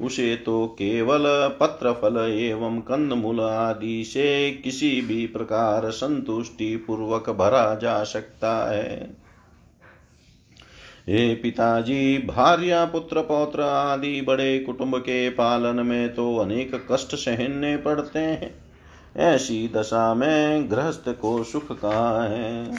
उसे 0.00 0.36
तो 0.36 0.66
केवल 0.66 1.24
पत्र 1.60 1.92
फल 1.92 2.30
एवं 2.30 2.80
कंद 2.80 3.12
मूल 3.12 3.40
आदि 3.40 4.04
से 4.04 4.50
किसी 4.50 5.00
भी 5.00 5.26
प्रकार 5.26 5.90
संतुष्टि 5.90 6.76
पूर्वक 6.76 7.30
भरा 7.30 7.74
जा 7.74 8.04
सकता 8.04 8.70
है। 8.70 9.25
हे 11.08 11.34
पिताजी, 11.34 12.18
भार्या, 12.18 12.84
पुत्र, 12.84 13.20
पौत्र 13.20 13.60
आदि 13.60 14.20
बड़े 14.20 14.58
कुटुंब 14.58 14.98
के 14.98 15.30
पालन 15.30 15.86
में 15.86 16.14
तो 16.14 16.36
अनेक 16.36 16.88
कष्ट 16.92 17.14
सहने 17.14 17.76
पड़ते 17.76 18.18
हैं। 18.18 18.54
ऐसी 19.16 19.70
दशा 19.74 20.14
में 20.14 20.70
गृहस्थ 20.70 21.08
को 21.08 21.44
सुख 21.44 21.80
कहाँ 21.80 22.28
है। 22.28 22.74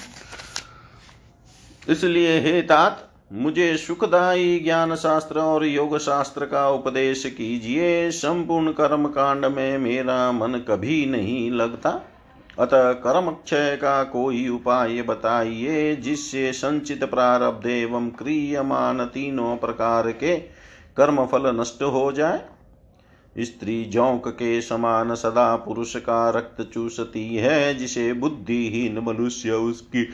इसलिए 1.90 2.40
हे 2.40 2.62
तात, 2.62 3.10
मुझे 3.34 3.78
सुखदायी 3.78 4.60
ज्ञान 4.60 4.96
शास्त्र 4.96 5.40
और 5.40 5.66
योग 5.66 5.98
शास्त्र 5.98 6.46
का 6.46 6.70
उपदेश 6.70 7.26
कीजिए। 7.26 8.12
संपूर्ण 8.12 8.72
कर्म 8.72 9.08
कांड 9.08 9.46
में 9.46 9.78
मेरा 9.78 10.32
मन 10.32 10.52
कभी 10.70 11.06
नहीं 11.06 11.52
लगता। 11.52 12.02
अतः 12.60 12.91
कर्म 12.91 13.32
क्षय 13.32 13.78
का 13.82 14.04
कोई 14.04 14.48
उपाय 14.48 15.02
बताइए, 15.02 15.96
जिससे 15.96 16.52
संचित 16.54 17.04
प्रारब्ध 17.04 17.67
एवं 17.67 18.10
क्रियमान 18.10 19.06
तीनों 19.06 19.58
प्रकार 19.58 20.12
के 20.12 20.38
कर्म 20.98 21.26
फल 21.26 21.60
नष्ट 21.60 21.84
हो 21.84 22.12
जाए। 22.12 22.41
स्त्री 23.39 23.86
जौक 23.86 24.28
के 24.28 24.62
समान 24.62 25.15
सदा 25.15 25.56
पुरुष 25.56 25.96
का 25.96 26.30
रक्त 26.30 26.70
चूसती 26.74 27.36
है, 27.36 27.76
जिसे 27.76 28.13
बुद्धिहीन 28.13 29.00
मनुष्य 29.00 29.52
उसकी 29.52 30.10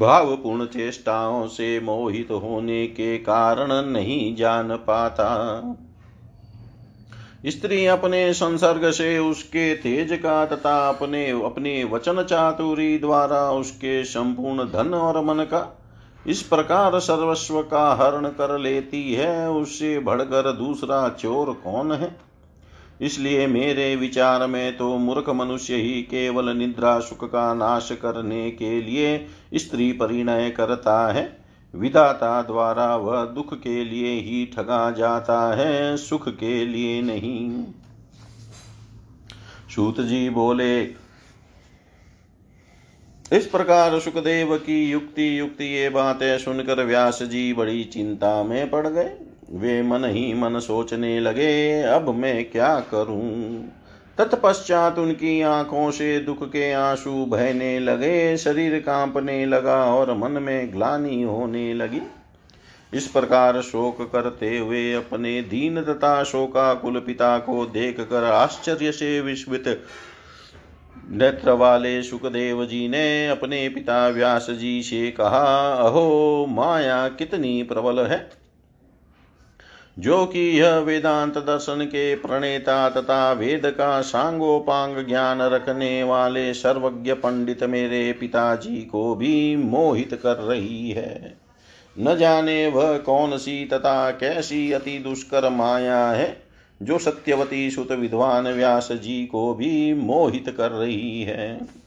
भावपूर्ण 0.00 0.66
चेष्टाओं 0.66 1.46
से 1.46 1.80
मोहित 1.80 2.30
होने 2.30 2.86
के 2.86 3.18
कारण 3.18 3.72
नहीं 3.72 4.36
जान 4.36 4.76
पाता। 4.76 5.60
स्त्री 7.46 7.86
अपने 7.86 8.32
संसर्ग 8.32 8.90
से 8.90 9.18
उसके 9.18 9.74
तेज 9.74 10.12
का 10.12 10.46
तथा 10.46 10.88
अपने 10.88 11.30
अपने 11.30 11.84
वचन 11.84 12.22
चातुरी 12.22 12.98
द्वारा 12.98 13.50
उसके 13.50 14.04
संपूर्ण 14.04 14.64
धन 14.64 14.94
और 14.94 15.24
मन 15.24 15.44
का 15.44 15.76
इस 16.26 16.42
प्रकार 16.42 16.98
सर्वस्व 16.98 17.62
का 17.62 17.94
हरण 17.94 18.28
कर 18.28 18.58
लेती 18.58 19.14
है, 19.14 19.50
उससे 19.50 19.98
बढ़कर 19.98 20.52
दूसरा 20.52 21.08
चोर 21.08 21.52
कौन 21.52 21.92
है? 21.92 22.16
इसलिए 23.00 23.46
मेरे 23.46 23.96
विचार 23.96 24.46
में 24.46 24.76
तो 24.76 24.96
मूर्ख 24.96 25.28
मनुष्य 25.28 25.74
ही 25.74 26.02
केवल 26.02 26.56
निद्रा 26.56 27.00
सुख 27.00 27.24
का 27.24 27.54
नाश 27.54 27.92
करने 27.92 28.50
के 28.50 28.82
लिए 28.82 29.26
स्त्री 29.54 29.92
परिणय 29.92 30.50
करता 30.50 31.12
है। 31.12 31.39
विधाता 31.74 32.42
द्वारा 32.42 32.96
वह 32.96 33.24
दुख 33.24 33.54
के 33.54 33.84
लिए 33.84 34.14
ही 34.20 34.44
ठगा 34.46 34.90
जाता 34.90 35.54
है, 35.54 35.96
सुख 35.96 36.28
के 36.28 36.64
लिए 36.64 37.02
नहीं। 37.02 37.64
सूत 39.74 40.00
जी 40.00 40.30
बोले, 40.30 40.82
इस 43.32 43.46
प्रकार 43.46 43.98
सुखदेव 44.00 44.56
की 44.56 44.84
युक्ति 44.90 45.38
युक्ति 45.40 45.64
ये 45.64 45.88
बातें 45.88 46.38
सुनकर 46.38 46.84
व्यास 46.84 47.22
जी 47.22 47.52
बड़ी 47.52 47.84
चिंता 47.84 48.42
में 48.42 48.70
पड़ 48.70 48.86
गए। 48.86 49.12
वे 49.50 49.82
मन 49.82 50.04
ही 50.04 50.32
मन 50.34 50.58
सोचने 50.58 51.20
लगे, 51.20 51.82
अब 51.82 52.08
मैं 52.14 52.50
क्या 52.50 52.80
करूँ? 52.80 53.64
तत्पश्चात 54.20 54.98
उनकी 54.98 55.42
आँखों 55.42 55.90
से 55.90 56.20
दुख 56.20 56.48
के 56.48 56.72
आँसू 56.72 57.26
बहने 57.26 57.78
लगे, 57.78 58.36
शरीर 58.36 58.80
कांपने 58.80 59.46
लगा 59.46 59.84
और 59.84 60.16
मन 60.16 60.30
में 60.30 60.74
ग्लानी 60.74 61.22
होने 61.22 61.74
लगी। 61.74 62.00
इस 62.94 63.06
प्रकार 63.06 63.60
शोक 63.60 64.12
करते 64.12 64.58
हुए 64.58 64.92
अपने 64.92 65.42
दीन 65.42 65.82
तथा 65.82 66.24
शोकाकुल 66.24 67.00
पिता 67.00 67.38
को 67.38 67.66
देख 67.66 68.00
कर 68.00 68.24
आश्चर्य 68.24 68.92
से 68.92 69.20
विस्मित 69.20 69.84
नेत्र 71.10 71.50
वाले 71.50 72.02
सुखदेव 72.02 72.64
जी 72.64 72.88
ने 72.88 73.28
अपने 73.28 73.68
पिता 73.68 74.08
व्यास 74.08 74.46
जी 74.50 74.82
से 74.82 75.10
कहा, 75.10 75.72
अहो, 75.74 76.46
माया 76.48 77.08
कितनी 77.08 77.62
प्रबल 77.62 77.98
है। 78.06 78.39
जो 80.00 80.26
कि 80.26 80.60
यह 80.60 80.78
वेदांत 80.78 81.38
दर्शन 81.38 81.84
के 81.84 82.14
प्रणेता 82.14 82.88
तथा 82.88 83.32
वेद 83.32 83.62
का 83.66 84.00
सांगोपांग 84.00 85.06
ज्ञान 85.06 85.42
रखने 85.42 86.02
वाले 86.02 86.54
सर्वज्ञ 86.54 87.12
पंडित 87.12 87.64
मेरे 87.64 88.12
पिताजी 88.12 88.76
को 88.76 89.14
भी 89.14 89.56
मोहित 89.56 90.20
कर 90.22 90.36
रही 90.36 90.90
है। 90.90 91.36
न 91.98 92.16
जाने 92.16 92.66
वह 92.68 92.98
कौन 92.98 93.36
सी 93.38 93.64
तथा 93.64 94.10
कैसी 94.10 94.72
अति 94.72 94.98
दुष्कर 94.98 95.50
माया 95.50 96.06
है, 96.06 96.42
जो 96.82 96.98
सत्यवती 96.98 97.70
सुत 97.70 97.92
विद्वान 97.92 98.48
व्यास 98.48 98.92
जी 98.92 99.26
को 99.26 99.54
भी 99.54 99.94
मोहित 99.94 100.54
कर 100.58 100.70
रही 100.70 101.22
है। 101.22 101.79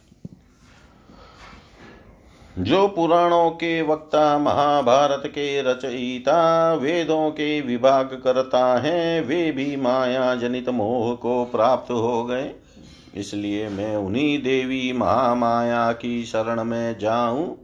जो 2.60 2.88
पुराणों 2.88 3.50
के 3.50 3.82
वक्ता 3.82 4.38
महाभारत 4.38 5.24
के 5.26 5.62
रचयिता, 5.62 6.74
वेदों 6.74 7.30
के 7.32 7.62
विभाग 7.62 8.22
करता 8.24 8.80
है, 8.80 9.22
वे 9.22 9.52
भी 9.52 9.76
माया 9.76 10.36
जनित 10.36 10.70
मोह 10.70 11.16
को 11.16 11.46
प्राप्त 11.46 11.92
हो 11.92 12.26
गए। 12.26 12.52
इसलिए 13.16 13.70
मैं 13.70 13.96
उन्हीं 13.96 14.44
देवी 14.44 14.94
महामाया 14.94 15.92
की 15.92 16.26
शरण 16.26 16.64
में 16.64 17.00
जाऊँ, 17.00 17.58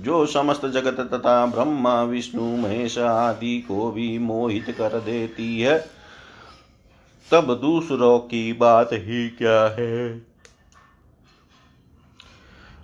जो 0.00 0.26
समस्त 0.26 0.66
जगत 0.66 1.14
तथा 1.14 1.46
ब्रह्मा, 1.46 2.02
विष्णु, 2.02 2.56
महेश 2.56 2.98
आदि 2.98 3.58
को 3.60 3.90
भी 3.90 4.18
मोहित 4.18 4.70
कर 4.70 5.00
देती 5.00 5.60
है। 5.60 5.78
तब 7.32 7.58
दूसरों 7.60 8.18
की 8.18 8.52
बात 8.52 8.90
ही 8.92 9.28
क्या 9.28 9.74
है? 9.78 10.29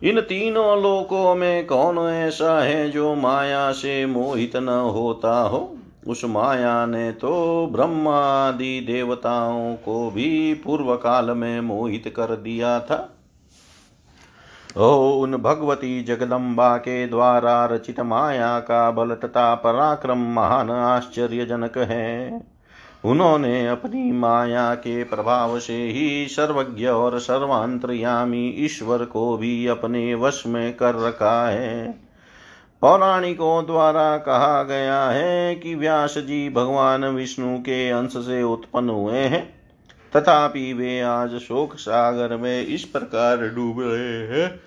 इन 0.06 0.20
तीनों 0.20 0.82
लोकों 0.82 1.34
में 1.34 1.66
कौन 1.66 1.98
ऐसा 1.98 2.64
है 2.64 2.90
जो 2.90 3.14
माया 3.14 3.72
से 3.72 4.06
मोहित 4.06 4.56
न 4.56 4.68
होता 4.68 5.40
हो? 5.40 5.76
उस 6.08 6.24
माया 6.24 6.86
ने 6.86 7.12
तो 7.12 7.66
ब्रह्मादि 7.72 8.80
देवताओं 8.80 9.74
को 9.74 10.10
भी 10.10 10.54
पूर्व 10.54 10.96
काल 10.96 11.30
में 11.30 11.60
मोहित 11.60 12.14
कर 12.16 12.36
दिया 12.36 12.80
था। 12.80 13.12
ओ, 14.76 15.10
उन 15.22 15.36
भगवती 15.36 16.02
जगदम्बा 16.02 16.76
के 16.76 17.06
द्वारा 17.06 17.66
रचित 17.66 18.00
माया 18.00 18.60
का 18.60 18.90
बल 18.90 19.10
तथा 19.14 19.54
पराक्रम 19.54 20.18
महान 20.18 20.70
आश्चर्यजनक 20.70 21.78
है। 21.78 22.40
उन्होंने 23.06 23.68
अपनी 23.68 24.12
माया 24.12 24.74
के 24.74 25.04
प्रभाव 25.04 25.58
से 25.58 25.76
ही 25.76 26.26
सर्वज्ञ 26.28 26.86
और 26.86 27.18
सर्वांतरयामी 27.18 28.48
ईश्वर 28.58 29.04
को 29.04 29.36
भी 29.36 29.66
अपने 29.66 30.14
वश 30.14 30.42
में 30.46 30.76
कर 30.76 30.94
रखा 30.94 31.48
है। 31.48 31.94
पौराणिकों 32.80 33.66
द्वारा 33.66 34.16
कहा 34.16 34.62
गया 34.62 35.04
है 35.04 35.54
कि 35.54 35.74
व्यास 35.74 36.18
जी 36.18 36.50
भगवान 36.50 37.04
विष्णु 37.04 37.58
के 37.58 37.90
अंश 37.90 38.12
से 38.12 38.42
उत्पन्न 38.42 38.90
हुए 38.90 39.18
हैं। 39.18 39.54
तथापि 40.16 40.72
वे 40.72 41.00
आज 41.00 41.38
शोक 41.38 41.74
सागर 41.74 42.36
में 42.36 42.66
इस 42.66 42.84
प्रकार 42.84 43.36
डूब 43.36 43.76
रहे 43.80 44.40
हैं। 44.40 44.60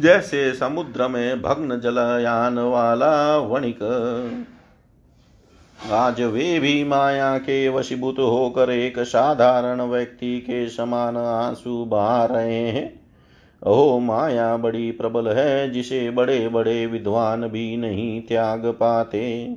जैसे 0.00 0.52
समुद्र 0.54 1.08
में 1.08 1.42
भग्न 1.42 1.80
जलयान 1.80 2.58
वाला 2.58 3.36
वणिक। 3.36 3.78
आज 5.92 6.22
वे 6.22 6.60
भी 6.60 6.84
माया 6.84 7.38
के 7.38 7.68
वशीभूत 7.68 8.18
होकर 8.18 8.70
एक 8.70 8.98
साधारण 8.98 9.82
व्यक्ति 9.82 10.40
के 10.40 10.68
समान 10.68 11.16
आँसू 11.16 11.84
बहा 11.84 12.24
रहे 12.24 12.68
हैं। 12.68 13.00
ओ 13.66 13.98
माया 13.98 14.56
बड़ी 14.56 14.90
प्रबल 14.90 15.28
है, 15.28 15.70
जिसे 15.70 16.10
बड़े 16.10 16.48
बड़े 16.48 16.86
विद्वान 16.86 17.48
भी 17.48 17.76
नहीं 17.76 18.22
त्याग 18.22 18.66
पाते। 18.66 19.56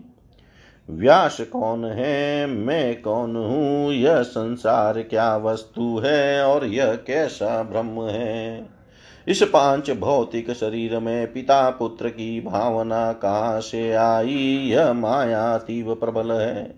व्यास 0.90 1.42
कौन 1.42 1.86
है, 1.86 2.46
मैं 2.46 3.02
कौन 3.02 3.36
हूँ, 3.36 3.94
यह 3.94 4.22
संसार 4.22 5.02
क्या 5.02 5.38
वस्तु 5.38 6.02
है 6.06 6.44
और 6.44 6.66
यह 6.66 6.94
कैसा 6.94 7.64
ब्रह्म 7.64 8.08
है? 8.08 8.79
इस 9.30 9.44
पाँच 9.44 9.92
भौतिक 9.92 10.52
शरीर 10.52 11.00
में 11.00 11.34
पिता 11.34 11.70
पुत्र 11.70 12.10
की 12.10 12.42
भावना 12.42 13.14
कहाँ 13.14 13.62
से 13.62 13.94
आई, 13.94 14.62
यह 14.72 14.94
माया 14.94 15.56
अतीव 15.56 15.96
प्रबल 15.96 16.32
है। 16.32 16.76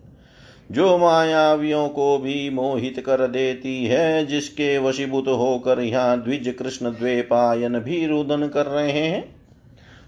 जो 0.72 0.98
मायावियों 0.98 1.90
को 1.90 2.18
भी 2.18 2.50
मोहित 2.50 3.04
कर 3.06 3.28
देती 3.28 3.86
है, 3.86 4.26
जिसके 4.26 4.78
वशीभूत 4.78 5.28
होकर 5.28 5.80
यहाँ 5.80 6.24
द्विज 6.24 6.56
कृष्ण 6.60 6.92
द्वेपायन 6.92 7.80
भी 7.80 8.08
रुदन 8.08 8.48
कर 8.48 8.66
रहे 8.66 8.92
हैं। 8.92 9.36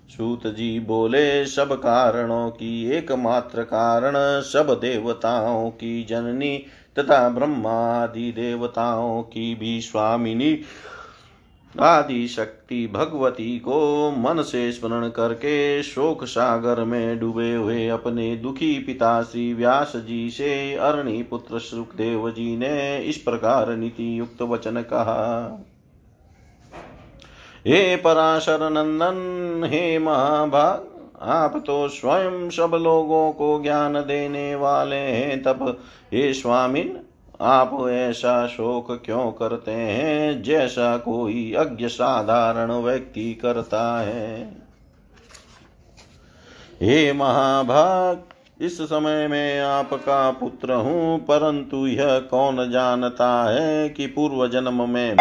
सूत 0.09 0.47
जी 0.47 0.79
बोले, 0.79 1.45
सब 1.45 1.73
कारणों 1.73 2.49
की 2.49 2.91
एकमात्र 2.91 3.61
कारण 3.61 4.41
सब 4.41 4.79
देवताओं 4.81 5.69
की 5.69 6.03
जननी 6.03 6.65
तथा 6.99 7.29
ब्रह्मादि 7.29 8.31
देवताओं 8.31 9.23
की 9.23 9.55
भी 9.55 9.81
स्वामिनी 9.81 10.59
आदि 11.79 12.27
शक्ति 12.27 12.87
भगवती 12.87 13.59
को 13.59 14.11
मन 14.11 14.41
से 14.41 14.71
स्मरण 14.71 15.09
करके 15.09 15.83
शोक 15.83 16.23
सागर 16.23 16.83
में 16.83 17.19
डूबे 17.19 17.55
हुए 17.55 17.87
अपने 17.87 18.35
दुखी 18.35 18.79
पिता 18.79 19.23
श्री 19.23 19.53
व्यास 19.53 19.93
जी 19.95 20.29
से 20.29 20.75
अरणि 20.75 21.23
पुत्र 21.23 21.59
सुखदेव 21.59 22.29
जी 22.29 22.57
ने 22.57 22.99
इस 22.99 23.17
प्रकार 23.17 23.75
नीति 23.75 24.19
युक्त 24.19 24.41
वचन 24.41 24.81
कहा। 24.81 25.65
हे 27.67 27.95
पराशर 27.95 28.69
नंदन, 28.69 29.61
हे 29.65 29.99
महाभाग, 29.99 30.87
आप 31.21 31.63
तो 31.67 31.87
स्वयं 31.87 32.49
सब 32.49 32.71
लोगों 32.81 33.31
को 33.31 33.61
ज्ञान 33.63 33.93
देने 33.93 34.55
वाले 34.55 34.95
हैं, 34.95 35.43
तब 35.43 35.81
हे 36.13 36.33
स्वामिन 36.33 36.99
आप 37.43 37.87
ऐसा 37.89 38.47
शोक 38.47 39.01
क्यों 39.05 39.31
करते 39.31 39.71
हैं? 39.71 40.43
जैसा 40.43 40.97
कोई 40.97 41.53
अज्ञ 41.53 41.87
साधारण 41.87 42.71
व्यक्ति 42.71 43.33
करता 43.33 44.01
है। 44.01 44.43
हे 46.81 47.13
महाभाग, 47.13 48.21
इस 48.61 48.81
समय 48.81 49.27
में 49.27 49.59
आपका 49.59 50.31
पुत्र 50.31 50.73
हूँ, 50.73 51.19
परंतु 51.19 51.87
यह 51.87 52.19
कौन 52.19 52.71
जानता 52.71 53.43
है 53.49 53.89
कि 53.89 54.07
पूर्व 54.07 54.47
जन्म 54.47 54.89
में 54.89 55.13
मैं 55.13 55.15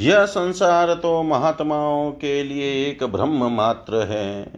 यह 0.00 0.24
संसार 0.24 0.94
तो 0.94 1.22
महात्माओं 1.22 2.10
के 2.10 2.42
लिए 2.42 2.88
एक 2.88 3.04
ब्रह्म 3.04 3.52
मात्र 3.52 4.06
है। 4.06 4.52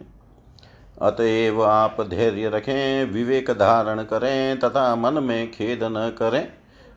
अतएव 1.02 1.64
आप 1.64 1.96
धैर्य 2.00 2.48
रखें, 2.48 3.05
विवेक 3.05 3.50
धारण 3.50 4.02
करें, 4.02 4.59
तथा 4.59 4.96
मन 4.96 5.24
में 5.24 5.50
खेद 5.50 5.81
न 5.83 6.14
करें। 6.18 6.48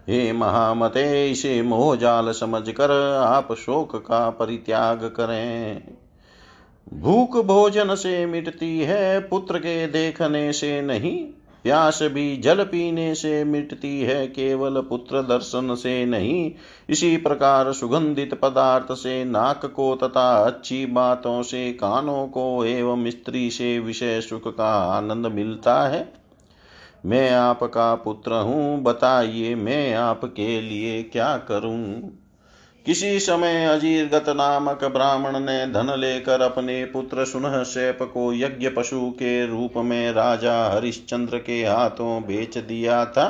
हे 0.09 0.33
महामते, 0.33 1.31
इसे 1.31 1.61
मोहजाल 1.61 2.31
समझकर 2.31 2.91
आप 3.23 3.53
शोक 3.53 3.95
का 3.95 4.29
परित्याग 4.29 5.03
करें। 5.03 5.83
भूख 6.93 7.45
भोजन 7.45 7.95
से 7.95 8.25
मिटती 8.25 8.79
है, 8.79 9.19
पुत्र 9.19 9.59
के 9.59 9.87
देखने 9.87 10.53
से 10.53 10.81
नहीं। 10.81 11.27
प्यास 11.65 11.99
भी 12.03 12.37
जल 12.37 12.63
पीने 12.63 13.15
से 13.15 13.43
मिटती 13.43 14.01
है, 14.01 14.27
केवल 14.27 14.81
पुत्र 14.81 15.21
दर्शन 15.21 15.75
से 15.75 16.05
नहीं। 16.05 16.51
इसी 16.89 17.17
प्रकार 17.17 17.73
सुगंधित 17.73 18.33
पदार्थ 18.33 18.93
से 18.93 19.25
नाक 19.25 19.65
को 19.65 19.95
तथा 19.95 20.43
अच्छी 20.45 20.85
बातों 20.85 21.43
से, 21.43 21.73
कानों 21.73 22.27
को 22.27 22.65
एवं 22.65 23.09
स्त्री 23.09 23.49
से 23.51 23.79
विषय 23.79 24.21
सुख 24.21 24.57
का 24.57 24.69
आनंद 24.75 25.25
मिलता 25.25 25.87
है। 25.87 26.13
मैं 27.05 27.31
आपका 27.31 27.95
पुत्र 27.95 28.33
हूँ, 28.33 28.83
बताइए 28.83 29.55
मैं 29.55 29.93
आपके 29.93 30.61
लिए 30.61 31.03
क्या 31.03 31.37
करूँ? 31.37 32.11
किसी 32.85 33.19
समय 33.19 33.65
अजीरगत 33.65 34.25
नामक 34.29 34.83
ब्राह्मण 34.85 35.39
ने 35.39 35.65
धन 35.67 35.93
लेकर 35.99 36.41
अपने 36.41 36.83
पुत्र 36.85 37.25
सुनह 37.25 37.63
शैप 37.63 37.99
को 38.03 38.33
यज्ञ 38.33 38.69
पशु 38.69 38.99
के 39.11 39.45
रूप 39.47 39.77
में 39.77 40.11
राजा 40.11 40.53
हरिश्चंद्र 40.67 41.37
के 41.37 41.63
हाथों 41.63 42.21
बेच 42.23 42.57
दिया 42.57 43.05
था। 43.05 43.25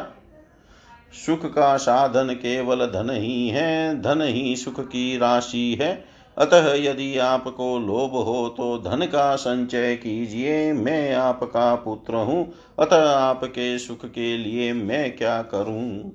सुख 1.26 1.46
का 1.46 1.76
साधन 1.78 2.34
केवल 2.34 2.86
धन 2.86 3.10
ही 3.12 3.48
है, 3.50 4.02
धन 4.02 4.22
ही 4.22 4.56
सुख 4.56 4.80
की 4.80 5.18
राशि 5.18 5.78
है। 5.82 5.94
अतः 6.38 6.74
यदि 6.74 7.18
आपको 7.18 7.78
लोभ 7.80 8.16
हो 8.26 8.48
तो 8.50 8.78
धन 8.80 9.06
का 9.06 9.36
संचय 9.36 9.96
कीजिए, 9.96 10.74
मैं 10.74 11.16
आपका 11.16 11.76
पुत्र 11.76 12.16
हूँ, 12.16 12.54
अतः 12.80 13.10
आपके 13.10 13.78
सुख 13.80 14.06
के 14.06 14.38
लिए 14.38 14.74
मैं 14.74 15.16
क्या 15.16 15.42
करूँ? 15.42 16.12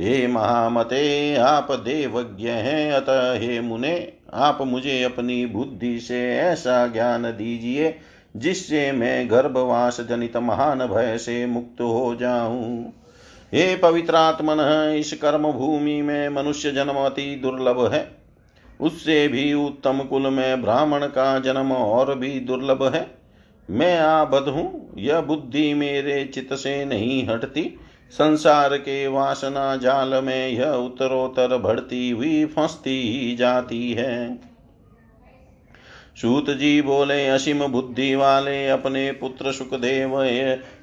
हे 0.00 0.26
महामते, 0.26 1.36
आप 1.36 1.72
देवज्ञ 1.72 2.48
हैं, 2.48 2.92
अतः 2.92 3.32
हे 3.32 3.60
मुने, 3.60 4.12
आप 4.34 4.58
मुझे 4.62 5.02
अपनी 5.02 5.46
बुद्धि 5.46 6.00
से 6.00 6.36
ऐसा 6.36 6.86
ज्ञान 6.86 7.22
दीजिए, 7.22 7.94
जिससे 8.36 8.92
मैं 8.92 9.30
गर्भवास 9.30 10.00
जनित 10.00 10.36
महान 10.36 10.78
भय 10.78 11.18
से 11.18 11.46
मुक्त 11.46 11.80
हो 11.80 12.16
जाऊँ। 12.20 12.92
हे 13.54 13.76
पवित्रात्मन 13.76 14.60
इस 14.98 15.12
कर्म 15.12 15.52
भूमि 15.52 16.02
में 16.02 16.28
मनुष्य 16.28 16.72
जन्म 16.72 16.94
अति 16.94 17.40
दुर्लभ 17.42 17.92
है। 17.92 18.10
उससे 18.80 19.28
भी 19.28 19.54
उत्तम 19.54 19.98
कुल 19.98 20.22
में 20.22 20.62
ब्राह्मण 20.62 21.06
का 21.06 21.38
जन्म 21.38 21.72
और 21.72 22.14
भी 22.14 22.40
दुर्लभ 22.40 22.94
है। 22.94 23.06
मैं 23.70 24.00
आबद्ध 24.00 24.48
हूँ, 24.48 24.94
यह 24.98 25.20
बुद्धि 25.20 25.74
मेरे 25.74 26.24
चित्त 26.24 26.54
से 26.54 26.84
नहीं 26.84 27.28
हटती। 27.28 27.80
संसार 28.10 28.76
के 28.76 29.06
वासना 29.06 29.76
जाल 29.76 30.14
में 30.24 30.48
यह 30.48 30.70
उत्तरोत्तर 30.70 31.56
बढ़ती 31.56 32.10
हुई 32.10 32.44
फंसती 32.44 33.36
जाती 33.36 33.92
है। 33.92 34.38
सूत 36.16 36.50
जी 36.50 36.80
बोले, 36.82 37.26
असीम 37.28 37.66
बुद्धि 37.66 38.14
वाले, 38.14 38.68
अपने 38.68 39.10
पुत्र 39.12 39.52
सुखदेव 39.52 40.12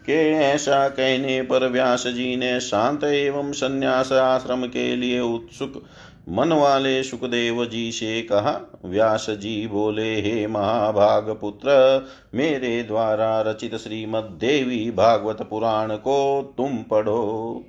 के 0.05 0.31
ऐसा 0.31 0.87
कहने 0.89 1.41
पर 1.41 1.67
व्यास 1.67 2.07
जी 2.07 2.35
ने 2.35 2.59
शांत 2.59 3.03
एवं 3.03 3.51
संन्यास 3.51 4.11
आश्रम 4.11 4.65
के 4.65 4.95
लिए 4.95 5.19
उत्सुक 5.19 5.83
मन 6.29 6.51
वाले 6.53 7.03
सुखदेव 7.03 7.65
जी 7.65 7.91
से 7.91 8.21
कहा 8.21 8.79
व्यास 8.85 9.27
जी 9.29 9.67
बोले, 9.67 10.21
हे 10.21 10.47
महाभाग 10.47 11.29
पुत्र 11.29 12.07
मेरे 12.35 12.83
द्वारा 12.83 13.41
रचित 13.41 13.75
श्रीमद 13.75 14.37
देवी 14.39 14.91
भागवत 14.91 15.41
पुराण 15.41 15.95
को 15.95 16.53
तुम 16.57 16.77
पढ़ो। 16.77 17.63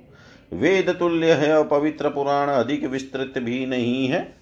वेद 0.53 0.89
तुल्य 0.89 1.31
है 1.31 1.57
और 1.57 1.67
पवित्र 1.67 2.09
पुराण 2.09 2.49
अधिक 2.49 2.85
विस्तृत 2.85 3.33
भी 3.37 3.65
नहीं 3.65 4.07
है। 4.07 4.35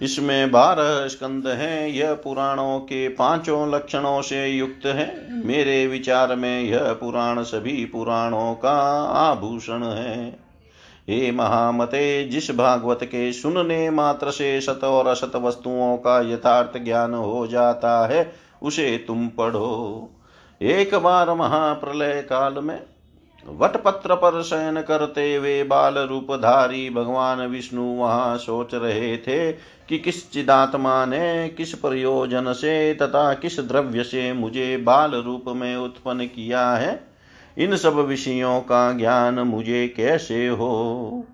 इसमें 0.00 0.50
बारह 0.50 1.08
स्कंद 1.08 1.46
है, 1.46 1.96
यह 1.96 2.14
पुराणों 2.14 2.78
के 2.78 3.08
पाँचों 3.08 3.74
लक्षणों 3.74 4.22
से 4.22 4.46
युक्त 4.46 4.86
है। 4.86 5.34
मेरे 5.46 5.86
विचार 5.86 6.36
में 6.36 6.62
यह 6.62 6.92
पुराण 6.92 7.42
सभी 7.42 7.84
पुराणों 7.84 8.54
का 8.54 8.78
आभूषण 9.02 9.84
है। 9.84 10.49
हे 11.10 11.30
महामते, 11.30 12.24
जिस 12.24 12.50
भागवत 12.50 12.98
के 13.04 13.32
सुनने 13.32 13.90
मात्र 13.90 14.30
से 14.30 14.60
सत 14.60 14.84
और 14.84 15.06
असत 15.06 15.32
वस्तुओं 15.36 15.96
का 15.96 16.20
यथार्थ 16.20 16.78
ज्ञान 16.84 17.14
हो 17.14 17.46
जाता 17.46 18.06
है, 18.06 18.32
उसे 18.62 19.04
तुम 19.06 19.28
पढ़ो। 19.28 20.10
एक 20.60 20.94
बार 20.94 21.34
महाप्रलय 21.34 22.22
काल 22.22 22.58
में 22.58 22.82
वटपत्र 23.46 24.14
पर 24.14 24.42
शयन 24.42 24.80
करते 24.80 25.38
वे 25.38 25.62
बाल 25.64 25.98
रूपधारी 25.98 26.90
भगवान 26.90 27.40
विष्णु 27.40 27.82
वहाँ 27.82 28.36
सोच 28.38 28.74
रहे 28.74 29.16
थे 29.16 29.52
कि 29.52 29.98
किस 29.98 30.30
चिदात्मा 30.32 31.04
ने 31.04 31.48
किस 31.48 31.74
प्रयोजन 31.74 32.52
से 32.52 32.94
तथा 32.94 33.32
किस 33.34 33.60
द्रव्य 33.60 34.04
से 34.04 34.32
मुझे 34.32 34.76
बाल 34.76 35.14
रूप 35.14 35.44
में 35.48 35.76
उत्पन्न 35.76 36.26
किया 36.26 36.70
है। 36.70 37.09
इन 37.58 37.76
सब 37.76 37.94
विषयों 37.94 38.60
का 38.60 38.92
ज्ञान 38.92 39.34
मुझे 39.34 39.94
कैसे 39.96 40.48
हो? 40.48 41.24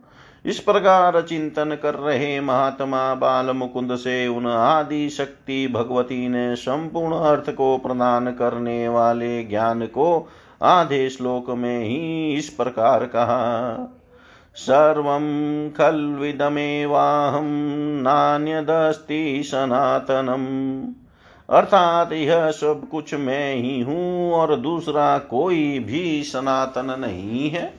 इस 0.46 0.58
प्रकार 0.58 1.22
चिंतन 1.22 1.78
कर 1.82 1.94
रहे 1.94 2.40
महात्मा 2.40 3.14
बाल 3.14 3.50
मुकुंद 3.50 3.96
से 3.96 4.28
उन 4.28 4.46
आदि 4.46 5.08
शक्ति 5.08 5.68
भगवती 5.68 6.28
ने 6.28 6.56
संपूर्ण 6.56 7.14
अर्थ 7.14 7.50
को 7.50 7.78
प्रदान 7.78 8.30
करने 8.30 8.88
वाले 8.88 9.44
ज्ञान 9.44 9.86
को 9.86 10.28
आधे 10.62 11.10
श्लोक 11.10 11.50
में 11.50 11.84
ही 11.84 12.34
इस 12.34 12.48
प्रकार 12.48 13.04
कहा। 13.04 13.76
सर्वं 14.54 15.22
खल्विदमेवाहं 15.70 17.46
नान्यदस्ति 18.02 19.42
सनातनम। 19.44 21.05
अर्थात 21.48 22.12
यह 22.12 22.50
सब 22.50 22.88
कुछ 22.90 23.14
मैं 23.14 23.54
ही 23.54 23.80
हूँ 23.80 24.32
और 24.32 24.54
दूसरा 24.56 25.18
कोई 25.18 25.78
भी 25.78 26.22
सनातन 26.22 26.94
नहीं 27.00 27.50
है। 27.50 27.72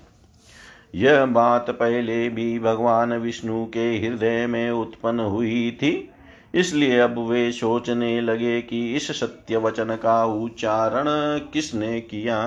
यह 0.96 1.26
बात 1.26 1.70
पहले 1.70 2.28
भी 2.30 2.60
भगवान 2.60 3.14
विष्णु 3.14 3.66
के 3.66 3.90
हृदय 3.98 4.46
में 4.48 4.70
उत्पन्न 4.72 5.20
हुई 5.20 5.72
थी, 5.82 6.10
इसलिए 6.54 7.00
अब 7.00 7.20
वे 7.20 7.52
सोचने 7.52 8.20
लगे 8.22 8.62
कि 8.62 8.96
इस 8.96 9.12
सत्य 9.20 9.58
वचन 9.58 9.96
का 9.96 10.24
उच्चारण 10.26 11.06
किसने 11.54 12.00
किया? 12.02 12.40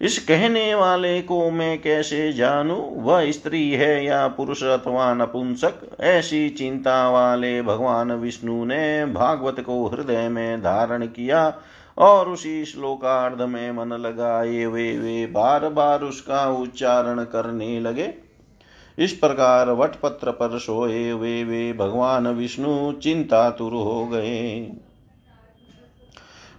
इस 0.00 0.18
कहने 0.18 0.74
वाले 0.74 1.22
को 1.22 1.50
मैं 1.50 1.82
कैसे 1.82 2.32
जानू? 2.32 2.74
वह 2.74 3.30
स्त्री 3.32 3.70
है 3.70 4.04
या 4.04 4.28
पुरुष 4.28 4.62
अथवा 4.62 5.14
नपुंसक? 5.14 5.72
ऐसी 6.00 6.48
चिंता 6.48 7.10
वाले 7.10 7.62
भगवान 7.62 8.12
विष्णु 8.12 8.64
ने 8.64 9.06
भागवत 9.06 9.60
को 9.60 9.86
हृदय 9.86 10.28
में 10.28 10.60
धारण 10.60 11.06
किया 11.06 11.54
और 11.98 12.28
उसी 12.28 12.64
श्लोकार्ध 12.64 13.42
में 13.42 13.72
मन 13.72 13.92
लगाए 13.92 14.66
वे 14.66 14.98
वे 14.98 15.26
बार 15.26 15.68
बार 15.68 16.02
उसका 16.02 16.50
उच्चारण 16.50 17.24
करने 17.24 17.80
लगे। 17.80 18.14
इस 18.98 19.12
प्रकार 19.12 19.70
वटपत्र 19.70 20.30
पर 20.30 20.58
सोए 20.58 21.12
वे 21.12 21.44
वे 21.44 21.72
भगवान 21.72 22.28
विष्णु 22.28 22.92
चिंतातुर 22.92 23.72
हो 23.72 24.06
गए। 24.06 24.72